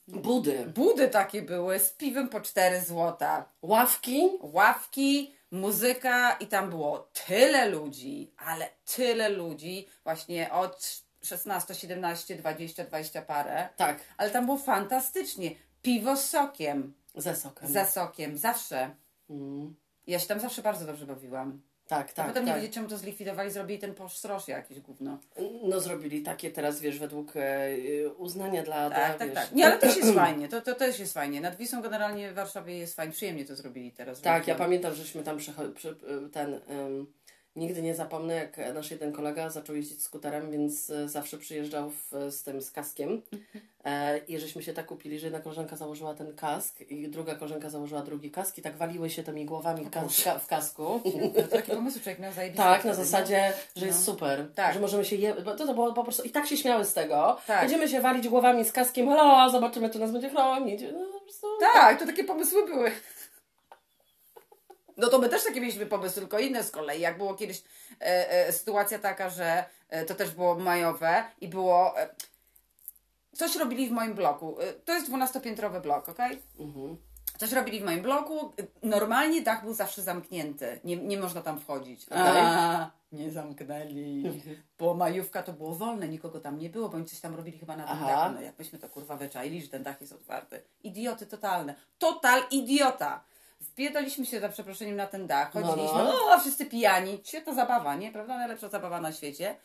[0.07, 3.49] Budy, budy takie były z piwem po 4 złota.
[3.61, 12.35] ławki, Ławki, muzyka i tam było tyle ludzi, ale tyle ludzi, właśnie od 16, 17,
[12.35, 13.69] 20, 20 parę.
[13.77, 15.51] tak, Ale tam było fantastycznie.
[15.81, 16.93] Piwo z sokiem.
[17.15, 17.69] ze sokiem.
[17.69, 18.95] Za sokiem, zawsze.
[19.29, 19.75] Mm.
[20.07, 21.61] Ja się tam zawsze bardzo dobrze bawiłam.
[21.87, 22.61] Tak, A tak, potem nie tak.
[22.61, 25.19] wiedzieć, czemu to zlikwidowali, zrobili ten posztrosz jakieś gówno.
[25.63, 27.69] No zrobili takie teraz, wiesz, według e,
[28.17, 28.89] uznania dla...
[28.89, 29.51] dla Tak, tak, wiesz, tak.
[29.51, 31.41] Nie, ale też jest fajnie, to, to też jest fajnie.
[31.41, 34.21] Nad Wisłą generalnie w Warszawie jest fajnie, przyjemnie to zrobili teraz.
[34.21, 35.95] Tak, ja pamiętam, żeśmy tam przecho- przy,
[36.31, 36.59] ten.
[37.55, 42.11] Nigdy nie zapomnę, jak nasz jeden kolega zaczął jeździć skuterem, więc e, zawsze przyjeżdżał w,
[42.29, 43.21] z tym z kaskiem.
[43.85, 47.69] E, I żeśmy się tak kupili, że jedna koleżanka założyła ten kask i druga koleżanka
[47.69, 51.01] założyła drugi kask i tak waliły się tymi głowami kas- ka- w kasku.
[51.35, 52.63] No, to taki pomysł człowiek miał zajebisty.
[52.63, 53.87] Tak, na wtedy, zasadzie, że No.
[53.87, 54.47] jest super.
[54.55, 54.73] Tak.
[54.73, 55.33] Że możemy się je...
[55.33, 56.23] To, to było po prostu...
[56.23, 57.37] I tak się śmiały z tego.
[57.47, 57.61] Tak.
[57.61, 59.07] Będziemy się walić głowami z kaskiem.
[59.09, 60.81] Halo, zobaczymy, czy nas będzie chronić.
[60.93, 61.47] No, po prostu...
[61.61, 61.67] No.
[61.73, 62.91] Tak, to takie pomysły były.
[64.97, 67.01] No to my też takie mieliśmy pomysły, tylko inne z kolei.
[67.01, 67.63] Jak było kiedyś
[68.01, 71.99] e, e, sytuacja taka, że e, to też było majowe i było...
[71.99, 72.09] E,
[73.33, 74.57] coś robili w moim bloku.
[74.61, 76.41] E, to jest 12-piętrowy blok, okej?
[76.59, 76.97] Mhm.
[77.37, 78.53] Coś robili w moim bloku.
[78.83, 80.79] Normalnie dach był zawsze zamknięty.
[80.83, 82.05] Nie, nie można tam wchodzić.
[82.05, 82.19] Okej.
[82.21, 84.23] A, nie zamknęli.
[84.79, 87.77] Bo majówka to było wolne, nikogo tam nie było, bo oni coś tam robili chyba
[87.77, 88.07] na tym Aha.
[88.07, 88.35] dachu.
[88.35, 90.61] No jak myśmy to kurwa wyczaili, że ten dach jest otwarty.
[90.83, 91.75] Idioty totalne.
[91.97, 93.23] Total idiota.
[93.71, 95.53] Wpierdoliśmy się za przeproszeniem na ten dach.
[95.53, 96.13] No, Chodziliśmy, no.
[96.33, 97.21] o, wszyscy pijani.
[97.23, 98.11] Świetna zabawa, nie?
[98.11, 98.37] Prawda?
[98.37, 99.55] Najlepsza zabawa na świecie.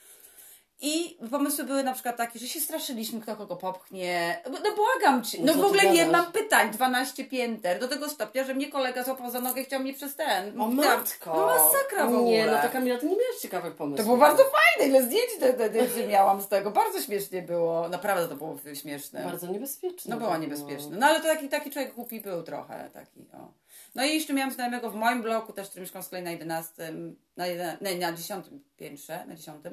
[0.82, 4.42] I pomysły były na przykład takie, że się straszyliśmy, kto kogo popchnie.
[4.50, 5.38] No błagam cię.
[5.40, 6.70] No Co w ogóle nie mam pytań.
[6.70, 7.80] 12 pięter.
[7.80, 10.60] Do tego stopnia, że mnie kolega złapał za nogę i chciał mnie przez ten.
[10.60, 11.36] O matko!
[11.36, 12.30] No masakra w ogóle.
[12.30, 13.98] Nie, no to Kamila, ty nie miałaś ciekawych pomysłów.
[13.98, 14.90] To było bardzo fajne.
[14.90, 16.70] Ile zdjęć wtedy miałam z tego.
[16.70, 17.88] Bardzo śmiesznie było.
[17.88, 19.24] Naprawdę to było śmieszne.
[19.24, 20.14] Bardzo niebezpieczne.
[20.14, 20.96] No było niebezpieczne.
[20.96, 22.90] No ale to taki, taki człowiek głupi był trochę.
[22.94, 23.52] Taki, o.
[23.94, 26.92] No i jeszcze miałam znajomego w moim bloku, też który mieszkał z kolei na 11,
[27.36, 29.64] na, 11, nie, na 10 piętrze, na 10.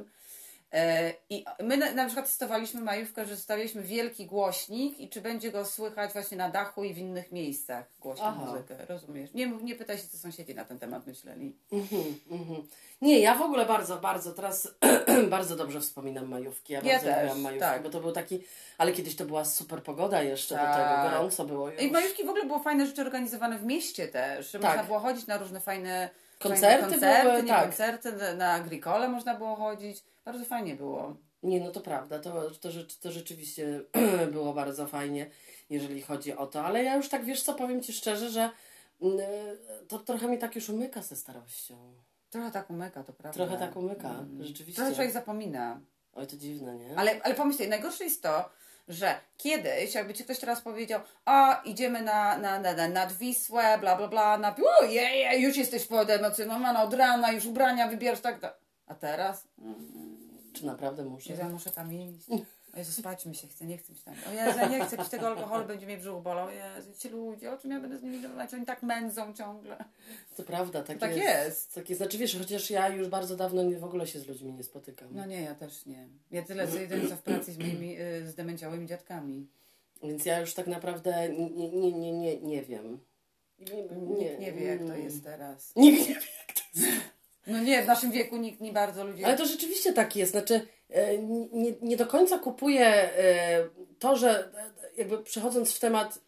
[0.73, 5.51] E, I my na, na przykład testowaliśmy majówkę, że zostawiliśmy wielki głośnik i czy będzie
[5.51, 8.45] go słychać właśnie na dachu i w innych miejscach głośną Aha.
[8.45, 9.33] muzykę, rozumiesz?
[9.33, 11.55] Nie, nie pytaj się, co sąsiedzi na ten temat myśleli.
[11.71, 12.67] Mhm, mhm.
[13.01, 14.75] Nie, ja w ogóle bardzo, bardzo teraz
[15.29, 16.73] bardzo dobrze wspominam majówki.
[16.73, 17.83] Ja, Ja bardzo też, lubiłam majówki, tak.
[17.83, 18.43] bo to był taki,
[18.77, 20.75] ale kiedyś to była super pogoda jeszcze do Tak.
[20.75, 21.81] tego, gorąco było już.
[21.81, 24.71] I majówki w ogóle było fajne rzeczy organizowane w mieście też, że Tak.
[24.71, 27.63] można było chodzić na różne fajne Koncerty koncerty, były, nie tak.
[27.63, 30.03] koncerty, na- agrikole można było chodzić.
[30.25, 31.17] Bardzo fajnie było.
[31.43, 32.69] Nie, no to prawda, to, to,
[33.01, 33.81] to rzeczywiście
[34.31, 35.29] było bardzo fajnie,
[35.69, 38.49] jeżeli chodzi o to, ale ja już tak, wiesz co, powiem Ci szczerze, że
[39.01, 39.19] mm,
[39.87, 41.93] to trochę mi tak już umyka ze starością.
[42.29, 43.45] Trochę tak umyka, to prawda.
[43.45, 44.81] Trochę tak umyka, rzeczywiście.
[44.81, 45.79] Trochę człowiek zapomina.
[46.13, 46.97] Oj, to dziwne, nie?
[46.97, 48.49] Ale, ale pomyślcie, najgorsze jest to,
[48.87, 53.77] że kiedyś, jakby ci ktoś teraz powiedział, a idziemy na, na, na, na nad Wisłę,
[53.79, 58.21] bla, bla, bla, na o, je, je, już jesteś poemocjonowana od rana, już ubrania wybierasz,
[58.21, 58.57] tak, tak.
[58.87, 59.47] A teraz?
[60.53, 61.33] Czy naprawdę muszę?
[61.33, 62.27] Ja muszę tam iść.
[62.77, 64.15] Jezu, spać mi się chce, nie chcę mi się tam.
[64.29, 66.47] O Jezu, ja nie chcę pić tego alkoholu, będzie mnie brzuch bolał.
[66.49, 68.53] Jezu, ci ludzie, o czym ja będę z nimi rozmawiać?
[68.53, 69.77] Oni tak mędzą ciągle.
[70.37, 71.27] To prawda, tak, Tak jest.
[71.27, 71.75] jest.
[71.75, 72.01] Tak jest.
[72.01, 75.07] Znaczy wiesz, chociaż ja już bardzo dawno nie, w ogóle się z ludźmi nie spotykam.
[75.11, 76.07] No nie, ja też nie.
[76.31, 79.47] Ja tyle co jedynie co w pracy z moimi y, zdemenciałymi dziadkami.
[80.03, 82.99] Więc ja już tak naprawdę nie, nie, nie, nie, nie, wiem.
[83.59, 85.03] Nie, Nikt nie wie, jak to mm.
[85.03, 85.75] jest teraz.
[85.75, 86.91] Nikt nie wie.
[87.47, 89.25] No nie, w naszym wieku nikt nie bardzo ludzie.
[89.25, 90.31] Ale to rzeczywiście tak jest.
[90.31, 90.67] Znaczy,
[91.51, 93.69] nie, nie do końca kupuję e,
[93.99, 96.19] to, że e, jakby przechodząc w temat,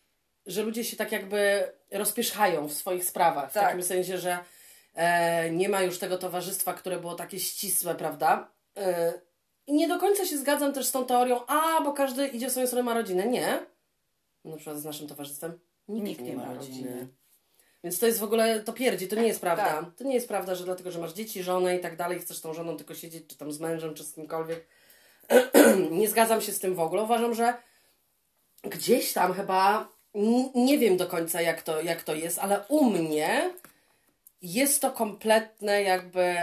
[0.45, 3.49] że ludzie się tak jakby rozpierzchają w swoich sprawach.
[3.49, 3.63] W Tak.
[3.63, 4.37] takim sensie, że
[4.95, 8.51] e, nie ma już tego towarzystwa, które było takie ścisłe, prawda?
[8.77, 9.13] E,
[9.67, 12.51] I nie do końca się zgadzam też z tą teorią, a bo każdy idzie w
[12.51, 13.27] swoją stronę, ma rodzinę.
[13.27, 13.59] Nie.
[14.45, 16.87] Na przykład z naszym towarzystwem nikt, Nikt nie, ma rodziny.
[16.89, 17.07] rodziny.
[17.83, 19.65] Więc to jest w ogóle, to pierdzi, to nie jest prawda.
[19.65, 19.85] Tak.
[19.97, 22.53] To nie jest prawda, że dlatego, że masz dzieci, żonę i tak dalej, chcesz tą
[22.53, 24.67] żoną tylko siedzieć, czy tam z mężem, czy z kimkolwiek.
[25.91, 27.03] nie zgadzam się z tym w ogóle.
[27.03, 27.53] Uważam, że
[28.63, 29.87] gdzieś tam chyba,
[30.55, 33.53] nie wiem do końca jak to, jak to jest, ale u mnie
[34.41, 36.35] jest to kompletne jakby,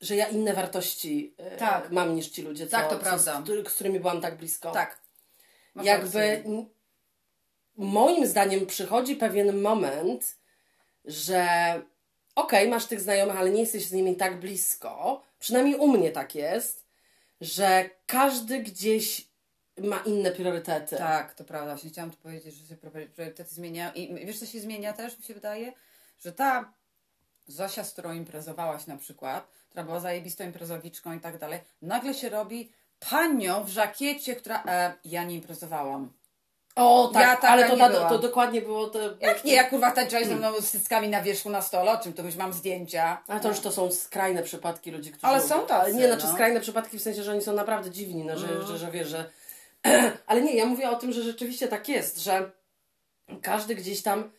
[0.00, 1.90] że ja inne wartości e, Tak.
[1.90, 3.42] mam niż ci ludzie, co, Tak, to co, prawda.
[3.46, 4.98] Z, z którymi byłam tak blisko Tak.
[5.74, 6.42] Masz jakby
[7.76, 10.36] moim zdaniem przychodzi pewien moment,
[11.04, 11.46] że
[12.34, 15.22] okej, masz tych znajomych, ale nie jesteś z nimi tak blisko.
[15.38, 16.86] Przynajmniej u mnie tak jest,
[17.40, 19.30] że każdy gdzieś
[19.78, 20.96] ma inne priorytety.
[20.96, 21.74] Tak, to prawda.
[21.74, 23.92] Właśnie chciałam tu powiedzieć, że się priorytety zmieniają.
[23.92, 25.72] I wiesz, co się zmienia też, mi się wydaje?
[26.20, 26.72] Że ta
[27.46, 32.28] Zosia, z którą imprezowałaś na przykład, która była zajebistą imprezowiczką i tak dalej, nagle się
[32.28, 32.72] robi
[33.10, 34.64] panią w żakiecie, która...
[34.66, 36.12] E, ja nie imprezowałam.
[36.76, 38.08] O, tak, Ja taka ale to, nie byłam.
[38.08, 38.98] to dokładnie było to.
[39.20, 42.12] Jak nie, jak kurwa tańczyłaś ze mną z cyckami na wierzchu na stole, o czym
[42.12, 43.22] to już mam zdjęcia.
[43.28, 45.26] A to już to są skrajne przypadki ludzi, którzy.
[45.26, 46.32] Ale są tacy, Nie, znaczy no.
[46.32, 48.66] skrajne przypadki w sensie, że oni są naprawdę dziwni, no, że, Mhm.
[48.66, 49.30] że, że wiesz, że.
[50.26, 52.50] Ale nie, ja mówię o tym, że rzeczywiście tak jest, że
[53.42, 54.30] każdy gdzieś tam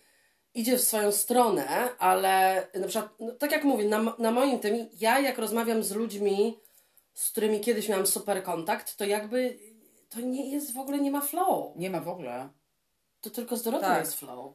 [0.54, 1.65] idzie w swoją stronę,
[2.00, 5.91] ale na przykład, no, tak jak mówię, na, na moim tym, ja jak rozmawiam z
[5.91, 6.60] ludźmi,
[7.13, 9.58] z którymi kiedyś miałam super kontakt, to jakby
[10.12, 11.76] to nie jest w ogóle, nie ma flow.
[11.76, 12.50] Nie ma w ogóle.
[13.21, 14.00] To tylko z Dorotą Tak.
[14.00, 14.54] jest flow.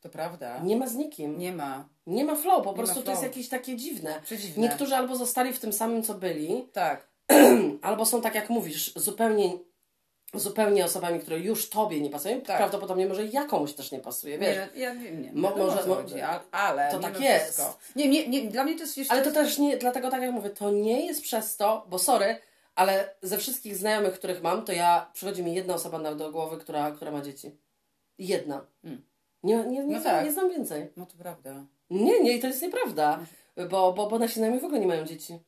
[0.00, 0.58] To prawda.
[0.58, 1.38] Nie ma z nikim.
[1.38, 1.88] Nie ma.
[2.06, 3.08] Nie ma flow, po ma prostu to flow.
[3.14, 4.20] jest jakieś takie dziwne.
[4.24, 4.62] Przedziwne.
[4.62, 7.08] Niektórzy albo zostali w tym samym, co byli, Tak.
[7.82, 9.52] albo są tak jak mówisz, zupełnie,
[10.34, 12.40] zupełnie osobami, które już tobie nie pasują.
[12.40, 12.56] Tak.
[12.56, 14.56] Prawdopodobnie może jakąś też nie pasuje, wiesz.
[14.74, 15.32] Nie, ja wiem, nie.
[15.32, 16.14] Mo- Mo, może- może, mo- chodzi,
[16.50, 17.44] ale, to tak jest.
[17.44, 17.78] Wszystko.
[17.96, 19.14] Nie, nie, nie, dla mnie to jest jeszcze...
[19.14, 22.36] Ale to też nie, dlatego tak jak mówię, to nie jest przez to, bo sorry,
[22.80, 26.58] ale ze wszystkich znajomych, których mam, to ja, przychodzi mi jedna osoba na, do głowy,
[26.58, 27.56] która, która ma dzieci.
[28.18, 28.66] Jedna.
[28.82, 29.02] Hmm.
[29.42, 30.24] Nie, nie, nie, No znam, tak.
[30.24, 30.88] nie znam więcej.
[30.96, 31.64] No to prawda.
[31.90, 33.18] Nie, nie, to jest nieprawda,
[33.70, 35.38] bo, bo, bo nasi znajomi w ogóle nie mają dzieci.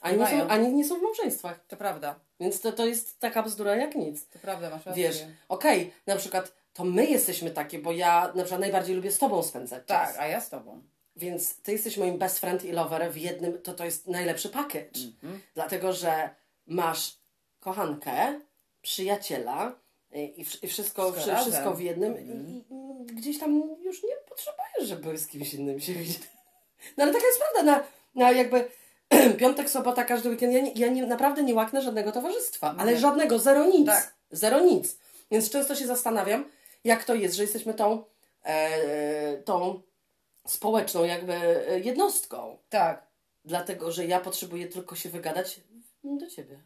[0.00, 1.64] Ani Nie nie, są, ani nie są w małżeństwach.
[1.68, 2.14] To prawda.
[2.40, 4.28] Więc to, to jest taka bzdura jak nic.
[4.28, 5.02] To prawda, masz rację.
[5.02, 9.18] Wiesz, okej, na przykład to my jesteśmy takie, bo ja na przykład najbardziej lubię z
[9.18, 10.08] tobą spędzać czas.
[10.08, 10.82] Tak, a ja z tobą.
[11.16, 15.00] Więc ty jesteś moim best friend i lover w jednym, to to jest najlepszy package.
[15.22, 15.40] Mhm.
[15.54, 16.30] Dlatego, że
[16.66, 17.16] masz
[17.60, 18.40] kochankę,
[18.82, 19.78] przyjaciela
[20.16, 22.64] y, i, i wszystko, Wszystko wszy- wszystko w jednym i, i
[23.02, 26.20] i gdzieś tam już nie potrzebujesz, żeby z kimś innym się widzieć.
[26.96, 28.68] No ale taka jest prawda, na, na jakby
[29.38, 32.98] piątek, sobota, każdy weekend, ja, nie, ja nie, naprawdę nie łaknę żadnego towarzystwa, ale Nie.
[32.98, 33.86] żadnego, zero nic.
[33.86, 34.14] Tak.
[34.30, 34.98] Zero nic.
[35.30, 36.50] Więc często się zastanawiam,
[36.84, 38.04] jak to jest, że jesteśmy tą,
[38.44, 39.82] e, tą
[40.46, 41.34] społeczną jakby
[41.84, 42.58] jednostką.
[42.68, 43.06] Tak.
[43.44, 45.60] Dlatego, że ja potrzebuję tylko się wygadać
[46.04, 46.60] do ciebie.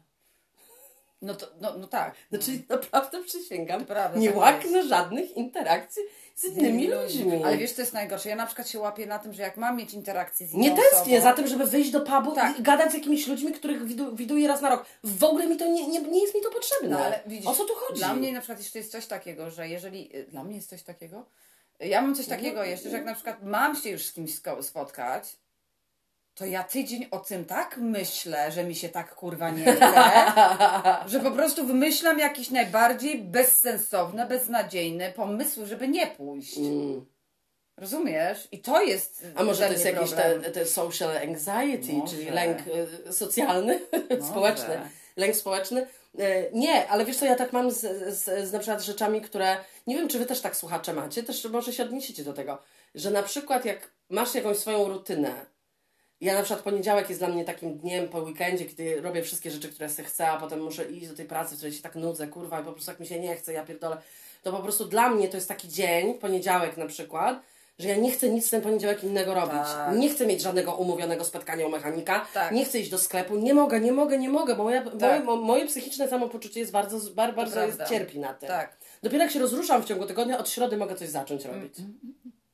[1.21, 2.15] No to, no, no tak.
[2.29, 2.51] Znaczy,
[2.93, 6.03] naprawdę przysięgam, prawda, nie tak łaknę żadnych interakcji
[6.35, 7.43] z innymi ludźmi.
[7.43, 8.29] Ale wiesz, to jest najgorsze.
[8.29, 10.75] Ja na przykład się łapię na tym, że jak mam mieć interakcję z inną nie
[10.75, 12.59] tęsknię za tym, żeby wyjść do pubu Tak.
[12.59, 14.85] i gadać z jakimiś ludźmi, których widu, widuję raz na rok.
[15.03, 16.89] W ogóle mi to nie, nie, nie jest mi to potrzebne.
[16.89, 17.99] No ale widzisz, o co tu chodzi?
[17.99, 20.17] Dla mnie na przykład jeszcze jest coś takiego, że jeżeli.
[20.17, 21.25] y, Dla mnie jest coś takiego?
[21.79, 24.35] Ja mam coś takiego No, jeszcze, że jak na przykład mam się już z kimś
[24.61, 25.37] spotkać,
[26.37, 29.93] to ja tydzień o tym tak myślę, że mi się tak kurwa nie chce,
[31.11, 36.57] że po prostu wymyślam jakieś najbardziej bezsensowne, beznadziejne pomysły, żeby nie pójść.
[36.57, 37.05] Mm.
[37.77, 38.47] Rozumiesz?
[38.51, 39.25] I to jest.
[39.35, 40.41] A może to jest jakiś problem.
[40.41, 42.15] te, te social anxiety, Może.
[42.15, 42.57] czyli lęk
[43.07, 43.79] y, socjalny,
[44.31, 44.79] społeczny.
[45.15, 45.87] Lęk społeczny.
[46.19, 47.79] Y, Nie, ale wiesz co, ja tak mam z,
[48.13, 51.45] z, z na przykład rzeczami, które, nie wiem czy wy też tak słuchacze macie, też
[51.45, 52.61] może się odniesiecie do tego,
[52.95, 55.45] że na przykład jak masz jakąś swoją rutynę,
[56.21, 59.69] ja na przykład poniedziałek jest dla mnie takim dniem po weekendzie, kiedy robię wszystkie rzeczy,
[59.69, 62.27] które sobie chcę, a potem muszę iść do tej pracy, w której się tak nudzę,
[62.27, 63.97] kurwa, i po prostu jak mi się nie chce, ja pierdolę.
[64.43, 67.39] To po prostu dla mnie to jest taki dzień, poniedziałek na przykład,
[67.79, 69.51] że ja nie chcę nic w ten poniedziałek innego robić.
[69.75, 69.97] Tak.
[69.97, 72.25] Nie chcę mieć żadnego umówionego spotkania u mechanika.
[72.33, 72.51] Tak.
[72.51, 73.35] Nie chcę iść do sklepu.
[73.35, 74.93] Nie mogę, nie mogę, nie mogę, bo moja, Tak.
[75.01, 78.49] moje, mo- moje psychiczne samopoczucie jest bardzo, bardzo, bardzo jest, cierpi na tym.
[78.49, 78.77] Tak.
[79.03, 81.73] Dopiero jak się rozruszam w ciągu tygodnia, od środy mogę coś zacząć robić.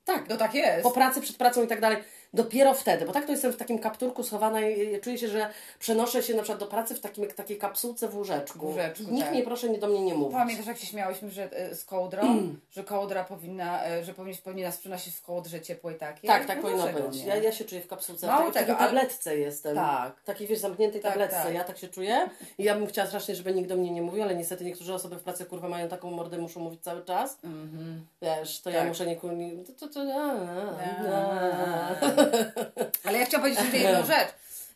[0.06, 0.30] Tak.
[0.30, 0.84] No tak jest.
[0.84, 1.98] Po pracy, przed pracą i tak dalej.
[2.36, 6.24] Dopiero wtedy, bo tak to jestem w takim kapturku schowana i czuję się, że przenoszę
[6.24, 8.60] się na przykład do pracy w takim, takiej kapsułce w łóżeczku.
[8.60, 9.36] W łóżeczku, Nikt tak.
[9.36, 10.34] nie proszę nie do mnie nie mówić.
[10.38, 12.22] Pamiętasz, jak się śmiałyśmy że, e, z kołdrą,
[12.76, 16.28] że kołdra powinna, e, że powinni, powinni nas przynosić w kołdrze ciepłej takiej?
[16.30, 17.24] Tak, tak No powinno być.
[17.24, 19.76] Ja, ja się czuję w kapsułce, Mało w, takiej- w tego, takiej ale- tabletce jestem.
[19.76, 20.22] Tak.
[20.24, 21.44] Takiej, wiesz, zamkniętej Tak, tabletce.
[21.44, 21.54] tak.
[21.54, 24.24] Ja tak się czuję i ja bym chciała strasznie, żeby nikt do mnie nie mówił,
[24.24, 27.38] ale niestety niektóre osoby w pracy, kurwa, mają taką mordę, muszą mówić cały czas.
[27.44, 28.06] Mhm.
[28.22, 28.88] Wiesz, to ja Tak.
[28.88, 29.16] muszę nie...
[29.34, 30.32] nie to, to, to, a,
[31.10, 32.23] a, A.
[33.06, 34.30] Ale ja chciałam powiedzieć jeszcze jedną rzecz,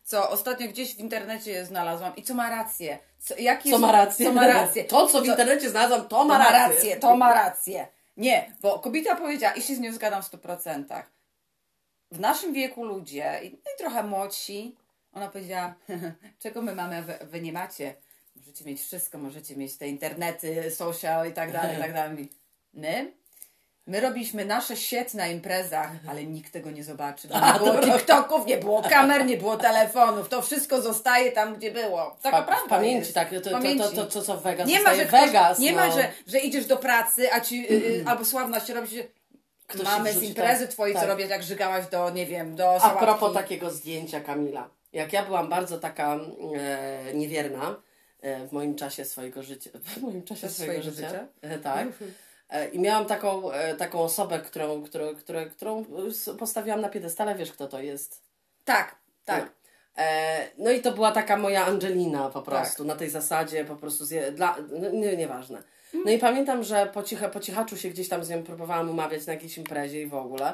[0.03, 2.99] co ostatnio gdzieś w internecie znalazłam i co ma rację.
[3.19, 4.25] Co, jaki Co ma rację?
[4.25, 4.83] Co ma rację.
[4.83, 6.97] To, co w internecie znalazłam, to To ma rację.
[6.97, 7.87] to ma rację.
[8.17, 11.03] Nie, bo kobieta powiedziała, i się z nią zgadzam w 100%.
[12.11, 14.75] W naszym wieku ludzie, i, i trochę młodsi,
[15.13, 15.73] ona powiedziała,
[16.43, 17.95] czego my mamy, wy, wy nie macie.
[18.35, 22.29] Możecie mieć wszystko, możecie mieć te internety, social i tak dalej, i tak dalej.
[22.73, 23.11] My?
[23.87, 27.27] My robiliśmy nasze sieć na imprezach, ale nikt tego nie zobaczy.
[27.27, 30.29] Bo nie było TikToków, nie było kamer, nie było telefonów.
[30.29, 32.17] To wszystko zostaje tam, gdzie było.
[32.21, 33.13] Tak naprawdę w pamięci, jest.
[33.13, 33.29] tak.
[33.29, 33.95] To, W to, to, pamięci.
[33.95, 35.59] to, to, co w Vegas Nie ma, że ktoś, Vegas.
[35.59, 35.77] nie no.
[35.77, 38.91] ma, że, że idziesz do pracy, a ci, y, y, albo sławność robisz,
[39.67, 41.03] Ktoś mamy z imprezy tak, twojej, tak.
[41.03, 43.05] co robisz, jak żygałaś do, nie wiem, do A sałatki.
[43.05, 44.69] propos takiego zdjęcia Kamila.
[44.93, 46.15] Jak ja byłam bardzo taka
[46.55, 47.75] e, niewierna
[48.21, 49.69] e, w moim czasie swojego życia.
[49.73, 51.09] W moim czasie swojego, swojego życia.
[51.09, 51.27] życia?
[51.41, 51.87] E, tak.
[52.49, 55.85] E, I miałam taką, e, taką osobę, którą, którą, którą, którą
[56.39, 57.35] postawiłam na piedestale.
[57.35, 58.21] Wiesz, kto to jest?
[58.65, 58.95] Tak,
[59.25, 59.43] tak.
[59.43, 60.03] No.
[60.03, 64.05] E, no i to była taka moja Angelina po prostu, na tej zasadzie po prostu,
[64.05, 65.63] zje, dla, no, nie, nieważne.
[66.05, 69.25] No i pamiętam, że po, cicha, po cichaczu się gdzieś tam z nią próbowałam umawiać
[69.25, 70.53] na jakiejś imprezie i w ogóle.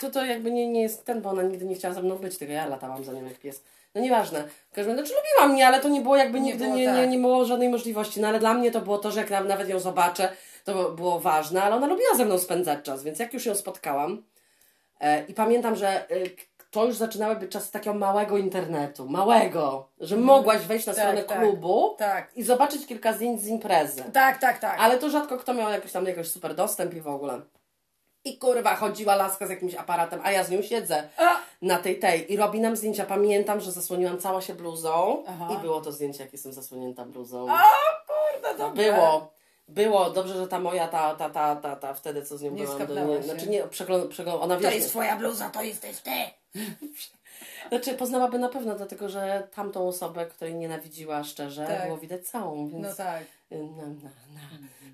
[0.00, 2.38] To, to jakby nie, nie jest ten, bo ona nigdy nie chciała ze mną być,
[2.38, 3.62] tylko ja latałam za nią jak pies.
[3.94, 4.48] No nieważne.
[4.70, 6.86] W każdym razie, znaczy lubiła mnie, ale to nie było jakby Nie nigdy, było nie,
[6.86, 6.96] tak.
[6.96, 8.20] nie, nie było żadnej możliwości.
[8.20, 10.28] No ale dla mnie to było to, że jak na- nawet ją zobaczę,
[10.66, 14.22] to było ważne, ale ona lubiła ze mną spędzać czas, więc jak już ją spotkałam
[15.00, 16.14] e, i pamiętam, że e,
[16.70, 21.22] to już zaczynały być czasy takiego małego internetu, małego, że mogłaś wejść na Tak, stronę
[21.24, 21.40] tak.
[21.40, 22.36] klubu Tak.
[22.36, 24.04] i zobaczyć kilka zdjęć z imprezy.
[24.12, 24.76] Tak, tak, tak.
[24.80, 27.40] Ale to rzadko kto miał jakiś tam jakoś super dostęp i w ogóle.
[28.24, 31.36] I kurwa, chodziła laska z jakimś aparatem, a ja z nią siedzę A!
[31.62, 33.04] na tej tej i robi nam zdjęcia.
[33.04, 35.48] Pamiętam, że zasłoniłam cała się bluzą Aha.
[35.54, 37.46] i było to zdjęcie, jak jestem zasłonięta bluzą.
[38.06, 38.82] Kurde, dobrze.
[38.82, 39.35] Było.
[39.68, 40.10] Było.
[40.10, 43.16] Dobrze, że ta moja, ta, ta, ta, ta, ta wtedy co z nią Nie byłam.
[43.16, 43.22] się.
[43.22, 46.10] znaczy nie, przegląd, przegląd, ona To jest twoja bluza, to jesteś ty.
[47.68, 51.84] znaczy poznałaby na pewno, dlatego że tamtą osobę, której nienawidziła szczerze, Tak.
[51.86, 52.82] było widać całą, więc...
[52.88, 53.22] No tak.
[53.50, 54.40] Na, na, na.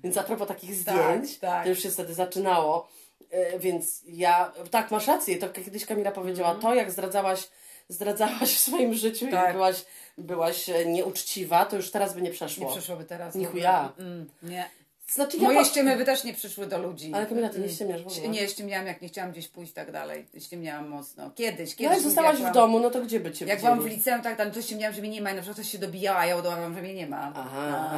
[0.03, 1.63] Więc a propos takich Tak, zdjęć, tak.
[1.63, 2.87] to już się wtedy zaczynało.
[3.31, 7.49] E, Więc ja, tak, masz rację, to kiedyś Kamila powiedziała, to jak zdradzałaś,
[7.89, 9.25] zdradzałaś w swoim życiu.
[9.31, 9.49] Tak.
[9.49, 9.85] i byłaś,
[10.17, 12.65] byłaś e, nieuczciwa, to już teraz by nie przeszło.
[12.67, 13.35] Nie przyszłoby teraz.
[13.35, 13.89] Ni w chuja.
[13.93, 14.07] ogóle.
[14.09, 14.69] Mm, nie.
[15.07, 15.65] Znaczy ja Moje po...
[15.65, 17.11] ściemy by też nie przyszły do ludzi.
[17.13, 18.27] Ale Kamila, ty nie ściemniasz w ogóle.
[18.27, 20.25] Nie, ściemniałam jak nie chciałam gdzieś pójść i tak dalej.
[20.39, 21.31] Ściemniałam mocno.
[21.35, 21.93] Kiedyś, No kiedyś.
[21.93, 24.51] jak zostałaś w domu, no to gdzie by cię Jak byłam w liceum, tak, tam
[24.51, 26.75] to ściemniałam, że mnie nie ma i na przykład ktoś się dobijała, a ja udawałam,
[26.75, 27.33] że mnie nie ma.
[27.35, 27.89] Aha,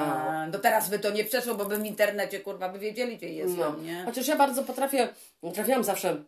[0.48, 0.48] A.
[0.52, 3.58] Do teraz by to nie przeszło, bo by w internecie, kurwa, by wiedzieli, gdzie jestem,
[3.60, 3.76] No.
[3.84, 4.04] nie?
[4.06, 5.10] Chociaż ja bardzo potrafię,
[5.54, 6.24] trafiłam zawsze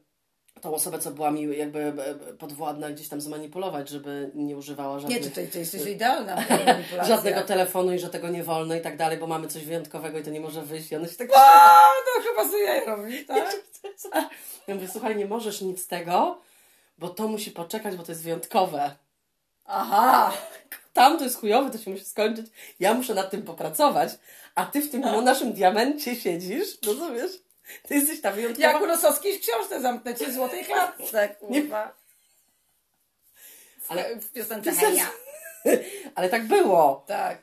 [0.62, 1.93] tą osobę, co była mi jakby e,
[2.34, 5.34] podwładna, gdzieś tam zmanipulować, żeby nie używała Nie, żadnych...
[5.34, 6.43] to, to, to jesteś idealna
[7.08, 10.24] żadnego telefonu i że tego nie wolno i tak dalej, bo mamy coś wyjątkowego i
[10.24, 10.91] to nie może wyjść.
[10.91, 13.55] I one się tak A, to chyba sobie robi, tak?
[14.68, 16.41] Ja mówię, słuchaj, nie możesz nic z tego,
[16.97, 18.95] bo to musi poczekać, bo to jest wyjątkowe.
[19.66, 20.34] Aha!
[20.93, 22.45] Tam to jest chujowe, to się musi skończyć.
[22.80, 24.10] Ja muszę nad tym popracować,
[24.55, 27.32] a ty w tym naszym diamencie siedzisz, rozumiesz?
[27.88, 28.68] Ty jesteś wyjątkowa.
[28.68, 31.95] Jak u Rosowskiej w książce zamknę cię w złotej klatce, kurwa.
[33.88, 35.09] Ale- w piosence Heja.
[36.15, 37.03] Ale tak było.
[37.07, 37.38] Tak.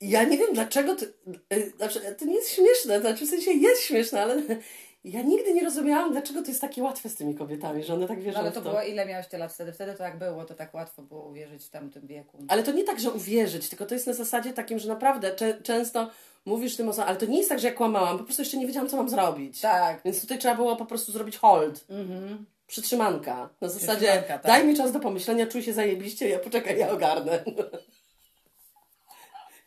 [0.00, 1.12] Ja nie wiem dlaczego ty,
[1.52, 4.42] y, znaczy, to nie jest śmieszne, znaczy w sensie jest śmieszne, ale
[5.04, 8.20] ja nigdy nie rozumiałam, dlaczego to jest takie łatwe z tymi kobietami, że one tak
[8.20, 8.68] wierzą No, ale to to.
[8.70, 9.72] było, ile miałeś te lat wtedy?
[9.72, 12.38] Wtedy to jak było, to tak łatwo było uwierzyć w tamtym wieku.
[12.48, 16.10] Ale to nie tak, że uwierzyć, tylko to jest na zasadzie takim, że naprawdę często
[16.44, 18.66] mówisz tym osobom, ale to nie jest tak, że ja kłamałam, po prostu jeszcze nie
[18.66, 19.60] wiedziałam, co mam zrobić.
[19.60, 20.00] Tak.
[20.04, 22.46] Więc tutaj trzeba było po prostu zrobić hold, Mhm.
[22.66, 23.48] przytrzymanka.
[23.60, 24.46] Na zasadzie Przytrzymanka, tak.
[24.46, 27.44] daj mi czas do pomyślenia, czuj się zajebiście, ja poczekaj, ja ogarnę.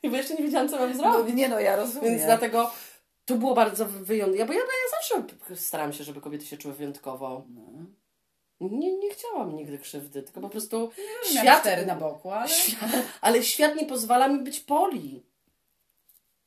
[0.04, 1.36] I bo jeszcze nie wiedziałam, co mam No, zrobić.
[1.36, 2.10] nie no, ja rozumiem.
[2.12, 2.72] Więc dlatego
[3.26, 4.46] tu było bardzo wyjątkowo.
[4.46, 5.24] Bo ja, ja zawsze
[5.56, 7.46] staram się, żeby kobiety się czuły wyjątkowo.
[8.62, 12.50] Nie, nie chciałam nigdy krzywdy, tylko po prostu Miałam świat, cztery na boku, ale...
[12.60, 12.90] świat,
[13.22, 15.24] ale świat nie pozwala mi być poli.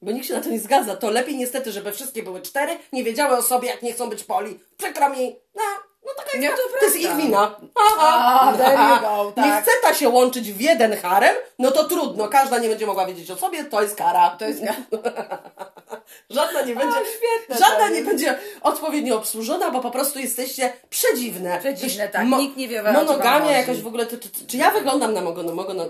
[0.03, 0.97] Bo nikt się na to nie zgadza.
[0.97, 4.25] To lepiej niestety, żeby wszystkie były cztery, nie wiedziały o sobie, jak nie chcą być
[4.25, 4.61] poli.
[4.77, 5.37] Przykro mi.
[5.55, 5.63] No,
[6.07, 7.57] no taka jest, Nie, to to jest ich wina.
[7.99, 9.63] A, there you go, Nie tak.
[9.63, 12.29] chce ta się łączyć w jeden harem, no to trudno.
[12.29, 14.31] Każda nie będzie mogła wiedzieć o sobie, to jest kara.
[14.39, 14.63] To jest...
[16.31, 21.59] Żadna nie będzie, świetne żadna to nie będzie odpowiednio obsłużona, bo po prostu jesteście przedziwne.
[21.59, 22.27] Przedziwne, Jakieś tak.
[22.27, 25.55] Nikt nie wie, o Monogamia jakaś w ogóle, czy, czy, czy ja wyglądam na mogono,
[25.55, 25.85] mogono,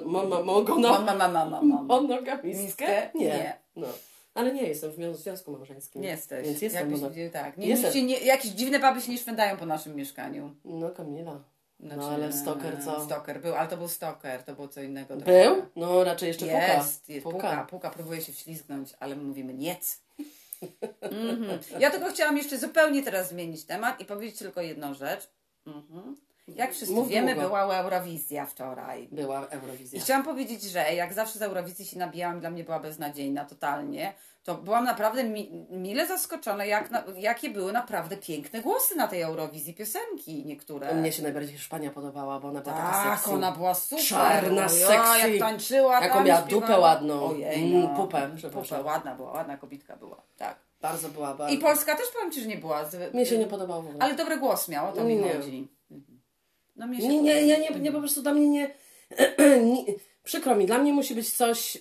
[0.45, 1.83] mogono, Mama, mama, mama.
[1.83, 3.11] monogamistkę?
[3.15, 3.27] Nie.
[3.27, 3.66] Nie.
[3.77, 3.87] No.
[4.35, 6.03] Ale nie jestem w związku małżeńskim.
[6.03, 6.47] Nie jesteś.
[6.47, 7.31] Więc jestem Jakbyś, mono...
[7.33, 7.57] tak.
[7.57, 8.07] Nie, Jestem.
[8.07, 10.55] Nie, jakieś dziwne baby się nie szwędają po naszym mieszkaniu.
[10.65, 11.41] No Kamila.
[11.81, 13.05] Znaczy, No ale stalker co?
[13.05, 15.17] Stalker był, ale to był stalker, to było co innego.
[15.17, 15.63] Był?
[15.77, 16.75] No raczej jeszcze puka.
[16.75, 17.67] Jest, jest puka.
[17.71, 20.01] puka, próbuje się wślizgnąć, ale my mówimy niec.
[21.01, 21.59] Mhm.
[21.79, 25.31] Ja tylko chciałam jeszcze zupełnie teraz zmienić temat i powiedzieć tylko jedną rzecz.
[25.67, 26.17] Mhm.
[26.49, 27.49] Jak wszyscy Mów wiemy, długo.
[27.49, 29.09] była Eurowizja wczoraj.
[29.13, 29.99] Była Eurowizja.
[29.99, 34.13] I chciałam powiedzieć, że jak zawsze z Eurowizji się nabijałam, dla mnie była beznadziejna totalnie,
[34.45, 39.23] to byłam naprawdę mi, mile zaskoczona, jak na, jakie były naprawdę piękne głosy na tej
[39.23, 40.95] Eurowizji, piosenki niektóre.
[40.95, 43.35] Mnie się najbardziej Hiszpania podobała, bo ona była taka Tak, sexy.
[43.35, 44.05] ona była super.
[44.05, 45.31] Czarna, Ojej, sexy.
[45.31, 46.61] jak tańczyła Jaką miała śpiewała.
[46.67, 47.25] dupę ładną.
[47.31, 47.97] Ojej, Mm, no.
[47.97, 48.31] pupę.
[48.53, 50.57] Pupę, ładna była, ładna kobitka była, tak.
[50.81, 51.55] Bardzo była bardzo.
[51.55, 52.85] I Polska też powiem Ci, że nie była.
[52.85, 53.15] Z...
[53.15, 54.05] Mnie się nie podobało w ogóle.
[54.05, 55.69] Ale dobry głos miał, o to mi chodzi.
[56.77, 58.71] No mnie się Nie, nie, ja nie, nie, po prostu dla mnie nie,
[59.73, 59.85] nie.
[60.25, 61.77] Przykro mi, dla mnie musi być coś.
[61.77, 61.81] e,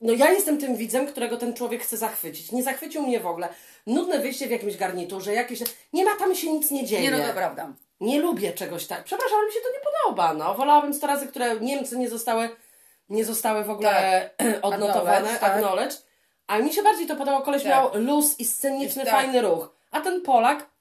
[0.00, 2.52] no ja jestem tym widzem, którego ten człowiek chce zachwycić.
[2.52, 3.48] Nie zachwycił mnie w ogóle.
[3.86, 5.60] Nudne wyjście w jakimś garniturze, jakieś.
[5.92, 7.02] Nie ma tam się nic nie dzieje.
[7.02, 7.72] Nie, no to prawda.
[8.00, 9.04] Nie lubię czegoś tak.
[9.04, 10.34] Przepraszam, ale mi się to nie podoba.
[10.34, 12.48] No, wolałabym 100 razy, które Niemcy nie zostały,
[13.08, 14.30] nie zostały w ogóle
[14.62, 15.52] odnotowane, Acknowledged, tak.
[15.52, 16.06] acknowledged.
[16.46, 17.44] A mi się bardziej to podobało.
[17.44, 17.70] Koleś Tak.
[17.72, 19.12] miał luz i sceniczny, Tak.
[19.14, 19.76] fajny ruch.
[19.90, 20.73] A ten Polak.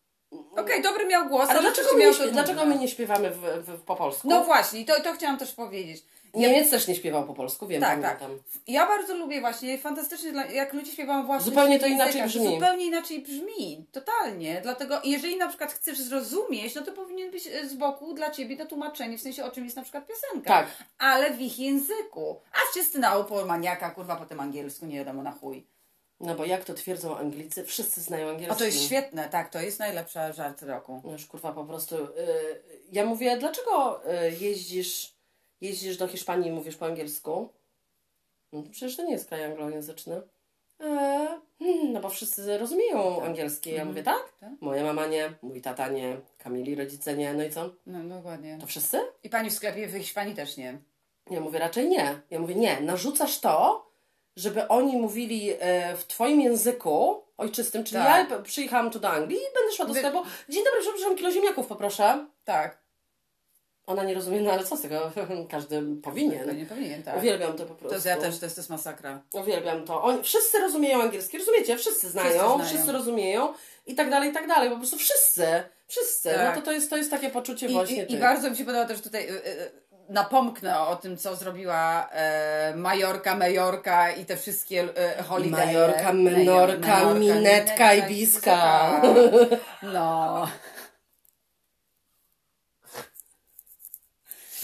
[0.58, 3.96] Okej, dobry miał głos, Ale dlaczego my, nie, dlaczego my nie śpiewamy w, w, po
[3.96, 4.28] polsku?
[4.30, 6.04] No właśnie, to, to chciałam też powiedzieć.
[6.34, 8.20] Niemiec też nie śpiewał po polsku, wiem, Tak, tak.
[8.68, 12.56] Ja bardzo lubię właśnie, fantastycznie, jak ludzie śpiewają właśnie Zupełnie to inaczej brzmi.
[12.56, 14.60] Zupełnie inaczej brzmi, totalnie.
[14.64, 18.58] Dlatego, jeżeli na przykład chcesz zrozumieć, no to powinien być e, z boku dla ciebie
[18.58, 20.50] to tłumaczenie, w sensie o czym jest na przykład piosenka.
[20.50, 20.68] Tak.
[20.98, 22.42] Ale w ich języku.
[22.54, 25.73] A wszyscy na upór maniaka, kurwa, po tym angielsku, nie wiadomo na chuj.
[26.20, 28.52] No bo jak to twierdzą Anglicy, wszyscy znają angielski.
[28.52, 31.02] A to jest świetne, tak, to jest najlepsza żart roku.
[31.06, 31.96] No już kurwa po prostu.
[31.96, 32.10] y,
[32.92, 35.14] ja mówię, dlaczego y, jeździsz,
[35.62, 37.50] jeździsz do Hiszpanii i mówisz po angielsku?
[38.54, 40.22] No, przecież to nie jest kraj anglojęzyczny.
[40.80, 41.28] E,
[41.60, 43.72] hmm, no bo wszyscy rozumieją angielski.
[43.72, 44.34] Ja mówię, tak?
[44.40, 44.50] Tak.
[44.62, 47.34] Moja mama nie, mój tata nie, Kamili rodzice nie.
[47.34, 47.70] No i co?
[47.86, 48.58] No dokładnie.
[48.62, 49.00] To wszyscy?
[49.24, 50.78] I pani w sklepie w Hiszpanii też nie.
[51.32, 52.22] Ja mówię, raczej nie.
[52.30, 53.86] Ja mówię, nie, narzucasz to,
[54.36, 58.30] żeby oni mówili e, w twoim języku ojczystym, czyli Tak.
[58.30, 60.24] ja przyjechałam tu do Anglii i będę szła do sklepu.
[60.50, 62.26] Dzień dobry, przepraszam, kilo ziemniaków poproszę.
[62.46, 62.84] Tak.
[63.88, 65.12] Ona nie rozumie, no ale co z tego?
[65.52, 66.58] Każdy To powinien.
[66.58, 67.18] nie powinien, tak.
[67.18, 67.94] Uwielbiam to po To prostu.
[67.96, 69.22] jest, ja też, to jest, to jest masakra.
[69.34, 70.04] Uwielbiam to.
[70.04, 71.78] Oni, wszyscy rozumieją angielski, rozumiecie?
[71.78, 72.98] Wszyscy znają, Wszyscy wszyscy, znają.
[73.00, 73.54] rozumieją
[73.86, 74.70] i tak dalej, i tak dalej.
[74.70, 75.46] Po prostu wszyscy,
[75.88, 76.30] wszyscy.
[76.30, 76.56] Tak.
[76.56, 78.66] No to, to, jest, to jest takie poczucie I, właśnie i, I bardzo mi się
[78.66, 79.72] podoba też tutaj, y, y,
[80.10, 85.66] napomknę o tym, co zrobiła e, Majorka, Majorka i te wszystkie e, holidaye.
[85.66, 89.02] Majorka, Menorka, Minetka, Ibiska.
[89.94, 90.48] No,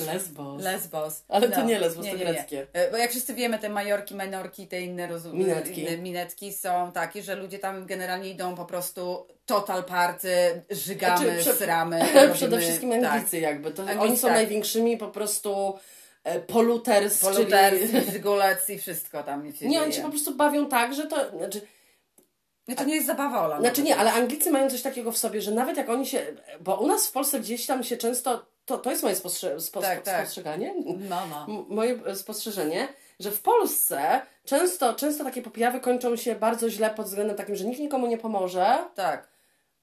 [0.06, 0.64] Lesbos.
[0.64, 1.24] Lesbos.
[1.28, 1.66] Ale to no.
[1.66, 2.68] nie Lesbos, to greckie.
[2.74, 5.82] E, Bo jak wszyscy wiemy, te Majorki, Menorki, te inne rozu- Minetki.
[5.82, 11.40] inne minetki są takie, że ludzie tam generalnie idą po prostu total party, żygamy, Znaczy,
[11.40, 12.00] prze- sramy.
[12.34, 13.12] Przede robimy- wszystkim tak.
[13.12, 13.72] Anglicy jakby.
[13.72, 14.36] To, Anglicy, oni są tak.
[14.38, 15.80] największymi po prostu
[16.48, 18.12] poluters, Poluters, czyli...
[18.12, 21.38] żygulec i wszystko tam Nie, oni się po prostu bawią tak, że to...
[21.38, 21.62] Znaczy,
[22.68, 23.60] Nie, to nie jest zabawa, Ola.
[23.60, 26.26] Znaczy nie, ale Anglicy mają coś takiego w sobie, że nawet jak oni się.
[26.62, 28.46] Bo u nas w Polsce gdzieś tam się często.
[28.70, 30.22] To, to jest moje spostrze, spo, Tak, tak.
[30.22, 30.74] spostrzeganie.
[31.10, 31.66] No, no.
[31.70, 32.88] Moje e, spostrzeżenie,
[33.20, 37.66] że w Polsce często, często takie popijawy kończą się bardzo źle pod względem takim, że
[37.66, 39.28] nikt nikomu nie pomoże, Tak.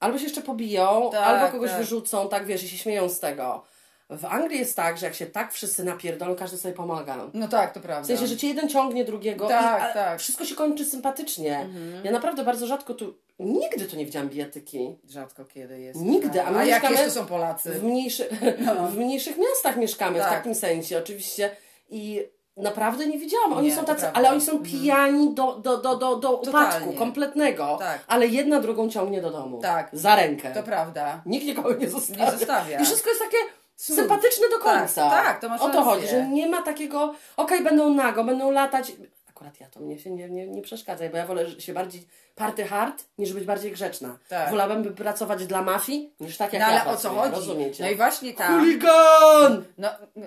[0.00, 1.78] albo się jeszcze pobiją, Tak, albo kogoś tak.
[1.78, 3.64] wyrzucą, tak wiesz, i się śmieją z tego.
[4.10, 7.16] W Anglii jest tak, że jak się tak wszyscy napierdolą, każdy sobie pomaga.
[7.34, 8.02] No tak, to prawda.
[8.04, 10.18] W sensie, że ci jeden ciągnie drugiego Tak, i tak.
[10.20, 11.66] wszystko się kończy sympatycznie.
[12.04, 14.96] Ja naprawdę bardzo rzadko tu, nigdy tu nie widziałam bijatyki.
[15.08, 16.00] Rzadko kiedy jest.
[16.00, 17.70] Nigdy, a my a jakie to są Polacy?
[17.72, 18.28] W, mniejszy,
[18.92, 20.30] w mniejszych miastach mieszkamy, w Tak.
[20.32, 21.50] takim sensie oczywiście.
[21.90, 22.22] I
[22.56, 23.52] naprawdę nie widziałam.
[23.52, 26.96] Oni Nie, są tacy, ale oni są pijani do, do, do, do, do upadku Totalnie.
[26.96, 27.76] kompletnego.
[27.78, 28.04] Tak.
[28.06, 29.60] Ale jedna drugą ciągnie do domu.
[29.60, 29.90] Tak.
[29.92, 30.52] Za rękę.
[30.54, 31.22] To prawda.
[31.26, 32.24] Nikt nikogo nie zostawia.
[32.24, 32.80] Nie zostawia.
[32.80, 33.36] I wszystko jest takie
[33.76, 33.96] Cud.
[33.96, 35.10] sympatyczne do Tak, końca.
[35.10, 38.92] tak, to masz O to chodzi, że nie ma takiego, okej, będą nago, będą latać.
[39.28, 42.64] Akurat ja to mnie się nie, nie, nie przeszkadza, bo ja wolę się bardziej party
[42.64, 44.18] hard, niż być bardziej grzeczna.
[44.28, 44.50] Tak.
[44.50, 47.34] Wolałabym pracować dla mafii, niż tak jak No ale ja o co chodzi?
[47.34, 47.84] rozumiecie?
[47.84, 48.60] No i właśnie tam.
[48.60, 49.64] Chuligan!
[49.78, 50.26] No, no.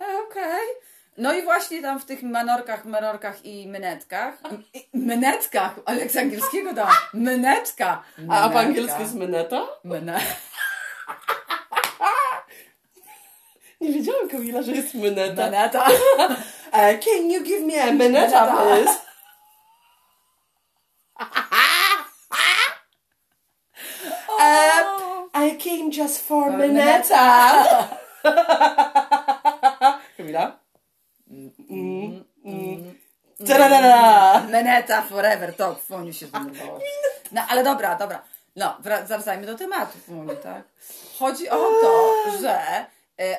[0.00, 0.66] E, Okej.
[1.18, 4.34] No i właśnie tam w tych manorkach, merorkach i mynetkach.
[4.94, 6.88] Mynetkach, ale z angielskiego dam.
[7.14, 8.02] Mynetka.
[8.30, 9.66] A, a po angielsku jest myneta?
[9.84, 10.20] Myne...
[13.84, 15.44] Nie wiedziałam, Kamila, że jest myneta.
[15.44, 15.86] Myneta.
[15.88, 18.46] Uh, can you give me a minute, Myneta.
[18.46, 18.94] please?
[24.38, 27.88] Uh, I came just for For Mineta.
[30.16, 30.58] Kamila?
[31.30, 32.94] Mm, mm.
[33.46, 34.40] Ta-da-da-da.
[34.50, 36.80] Meneta forever, to w Foniu się zdenerwowało.
[37.32, 38.22] No ale dobra, dobra.
[38.56, 40.62] No, wra- wracajmy do tematu Foniu, tak?
[41.18, 42.86] Chodzi o to, że e,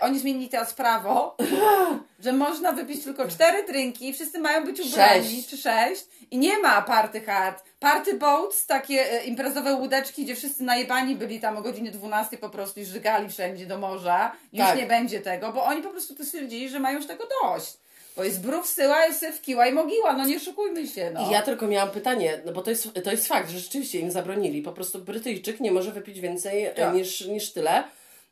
[0.01, 1.35] oni zmienili teraz prawo,
[2.23, 5.47] że można wypić tylko cztery drinki, wszyscy mają być ubrani, Sześć.
[5.49, 7.63] czy sześć i nie ma party hard.
[7.79, 12.49] Party boats, takie e, imprezowe łódeczki, gdzie wszyscy najebani byli tam o godzinie 12 po
[12.49, 14.31] prostu i żygali wszędzie do morza.
[14.53, 14.77] Już Tak.
[14.77, 17.77] nie będzie tego, bo oni po prostu stwierdzili, że mają już tego dość.
[18.17, 21.27] Bo jest brów syła, jest syf kiła i mogiła, no nie szukujmy się, no.
[21.27, 24.11] I ja tylko miałam pytanie, no bo to jest, to jest fakt, że rzeczywiście im
[24.11, 24.61] zabronili.
[24.61, 26.93] Po prostu Brytyjczyk nie może wypić więcej e, Tak.
[26.93, 27.83] niż, niż tyle.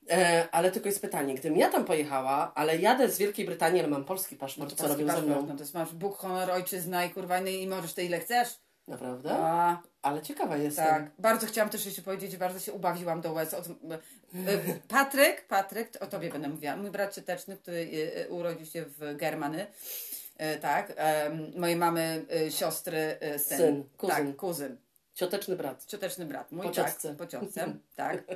[0.10, 3.89] E, ale tylko jest pytanie, gdybym ja tam pojechała, ale jadę z Wielkiej Brytanii, ale
[3.89, 5.47] mam polski paszport, co Polski robią ze paszport, mną?
[5.47, 8.60] No to jest masz Bóg, honor, ojczyzna i kurwa no i możesz ty ile chcesz.
[8.88, 9.32] Naprawdę?
[9.34, 10.86] A, Ale ciekawa jestem.
[10.86, 11.12] tak.
[11.20, 13.54] Bardzo chciałam też jeszcze powiedzieć, bardzo się ubawiłam do łez.
[13.54, 13.72] Od, e,
[14.88, 19.68] Patryk, Patryk, o tobie będę mówiła, mój brat cioteczny, który e, urodził się w Germany.
[20.62, 20.93] Tak,
[21.56, 23.58] mojej mamy siostry syn.
[23.58, 24.16] Syn, kuzyn.
[24.16, 24.78] Tak, kuzyn.
[25.14, 25.86] Cioteczny brat.
[25.86, 28.24] Cioteczny brat mój, Po tak, po ciotce, tak.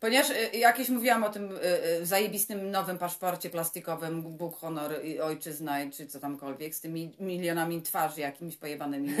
[0.00, 5.82] Ponieważ e, jakieś mówiłam o tym e, zajebistym nowym paszporcie plastikowym Bóg, honor i ojczyzna,
[5.82, 9.14] i czy co tamkolwiek, z tymi milionami twarzy jakimiś pojebanymi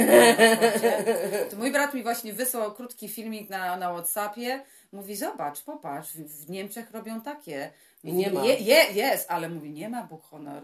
[1.50, 4.62] to mój brat mi właśnie wysłał krótki filmik na, na Whatsappie,
[4.92, 7.70] mówi zobacz, popatrz, w, Niemczech robią takie.
[8.04, 8.44] I nie ma.
[8.44, 10.62] Je, je, jest, ale mówi, nie ma Bóg, honor.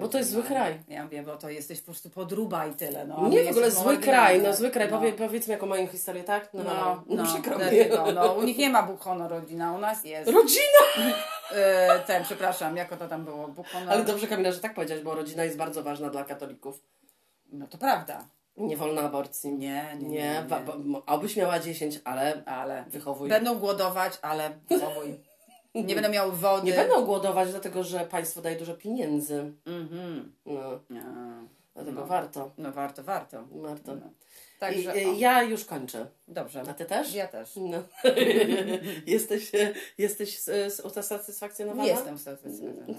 [0.00, 0.80] Bo to jest zły kraj.
[0.88, 3.06] Ja mówię, bo to jesteś po prostu podruba i tyle.
[3.06, 4.90] No, Nie w ogóle zły kraj, no zły kraj.
[4.90, 4.98] No.
[4.98, 6.48] Powie, powiedzmy jaką mają historię, tak?
[6.54, 7.64] No, no, no, przykro mi.
[7.64, 10.30] dlatego, no, u nich nie ma Bóg, honor, rodzina, u nas jest.
[10.30, 10.84] Rodzina!
[11.52, 13.48] E, ten, przepraszam, jako to tam było?
[13.48, 13.92] Bóg, honor.
[13.92, 16.80] Ale dobrze Kamila, że tak powiedziałeś, bo rodzina jest bardzo ważna dla katolików.
[17.52, 18.24] No to prawda.
[18.56, 19.52] Nie wolno aborcji.
[19.52, 20.18] Nie, nie, nie.
[20.18, 20.46] Nie,
[21.06, 23.28] obyś miała 10, ale Ale wychowuj.
[23.28, 25.14] będą głodować, ale zachowuj.
[25.74, 26.66] Nie będą miały wody.
[26.66, 29.52] Nie będą głodować, dlatego że państwo daje dużo pieniędzy.
[29.66, 30.32] Mhm.
[30.46, 30.80] No,
[31.74, 32.06] dlatego No.
[32.06, 32.50] warto.
[32.58, 33.44] No warto, warto.
[33.50, 33.94] Warto.
[33.94, 34.06] No.
[34.06, 36.06] I, Także, o, ja już kończę.
[36.28, 36.62] dobrze.
[36.70, 37.14] A ty też?
[37.14, 37.50] Ja też.
[37.56, 37.82] No.
[39.06, 39.52] jesteś
[39.98, 40.40] jesteś
[40.84, 41.84] usatysfakcjonowana?
[41.88, 42.98] Jestem satysfakcjonowana.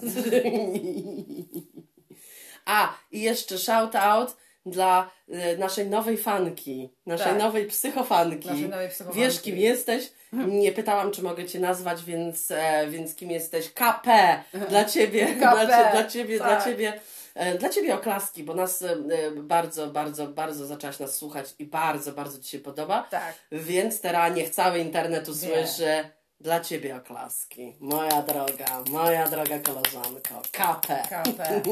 [2.66, 4.36] A, i jeszcze shout out
[4.66, 7.38] dla e, naszej nowej fanki, naszej Tak.
[7.38, 8.48] nowej psychofanki.
[8.48, 9.20] Naszej nowej psychofanki.
[9.20, 10.12] Wiesz, kim jesteś?
[10.32, 13.70] Nie pytałam, czy mogę Cię nazwać, więc, e, więc kim jesteś?
[13.72, 14.38] KP!
[14.68, 16.64] Dla Ciebie, KP, dla, cie- dla Ciebie, dla tak.
[16.64, 17.00] Ciebie.
[17.34, 18.96] e, Dla Ciebie oklaski, bo nas e,
[19.36, 23.02] bardzo, bardzo, bardzo zaczęłaś nas słuchać i bardzo, bardzo Ci się podoba.
[23.10, 23.34] Tak.
[23.52, 26.04] Więc teraz niech cały internet usłyszy
[26.40, 27.76] dla Ciebie oklaski.
[27.80, 30.42] Moja droga, moja droga koleżanko.
[30.52, 31.02] KP.
[31.10, 31.62] KP.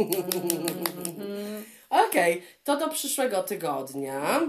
[2.07, 4.41] Okej, to do przyszłego tygodnia.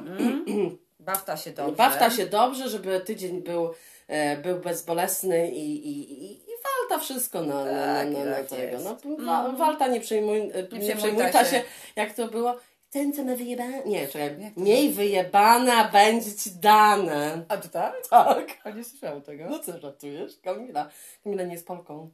[0.99, 1.75] Bawta się dobrze.
[1.75, 3.73] Bawta się dobrze, żeby tydzień był,
[4.07, 8.35] e, był bezbolesny i, i, i, i walta wszystko na, na, na, Tak, na, na
[8.35, 8.77] tak tego.
[8.79, 11.51] No, wa, walta nie przejmuj, e, nie przejmujta przejmujta się.
[11.51, 11.63] się.
[11.95, 12.55] jak to było.
[12.95, 13.83] Ten, co ma wyjebane.
[13.85, 14.89] Nie, czekaj.
[14.93, 17.45] Wyjebana będzie ci dane.
[17.49, 18.07] A to tak?
[18.09, 18.57] Tak.
[18.63, 19.43] A nie słyszałam tego.
[19.49, 20.31] No co żartujesz?
[20.43, 20.89] Kamila.
[21.23, 22.09] Kamila nie jest Polką.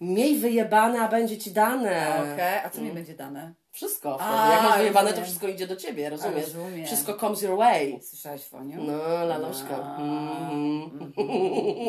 [0.00, 2.22] Mniej wyjebana będzie ci dane.
[2.34, 3.54] Okej, a co mi będzie dane?
[3.72, 4.20] Wszystko.
[4.20, 6.54] A, Jak masz wyjebane, to wszystko idzie do ciebie, rozumiesz?
[6.54, 6.86] rozumiem.
[6.86, 8.02] Wszystko comes your way.
[8.02, 8.82] Słyszałaś Foniu?
[8.84, 9.96] No, laloszka.
[9.98, 10.50] No.
[10.52, 11.12] Mm.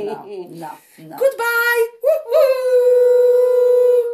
[0.06, 0.70] No, no,
[1.00, 1.18] no.
[1.18, 1.84] Goodbye!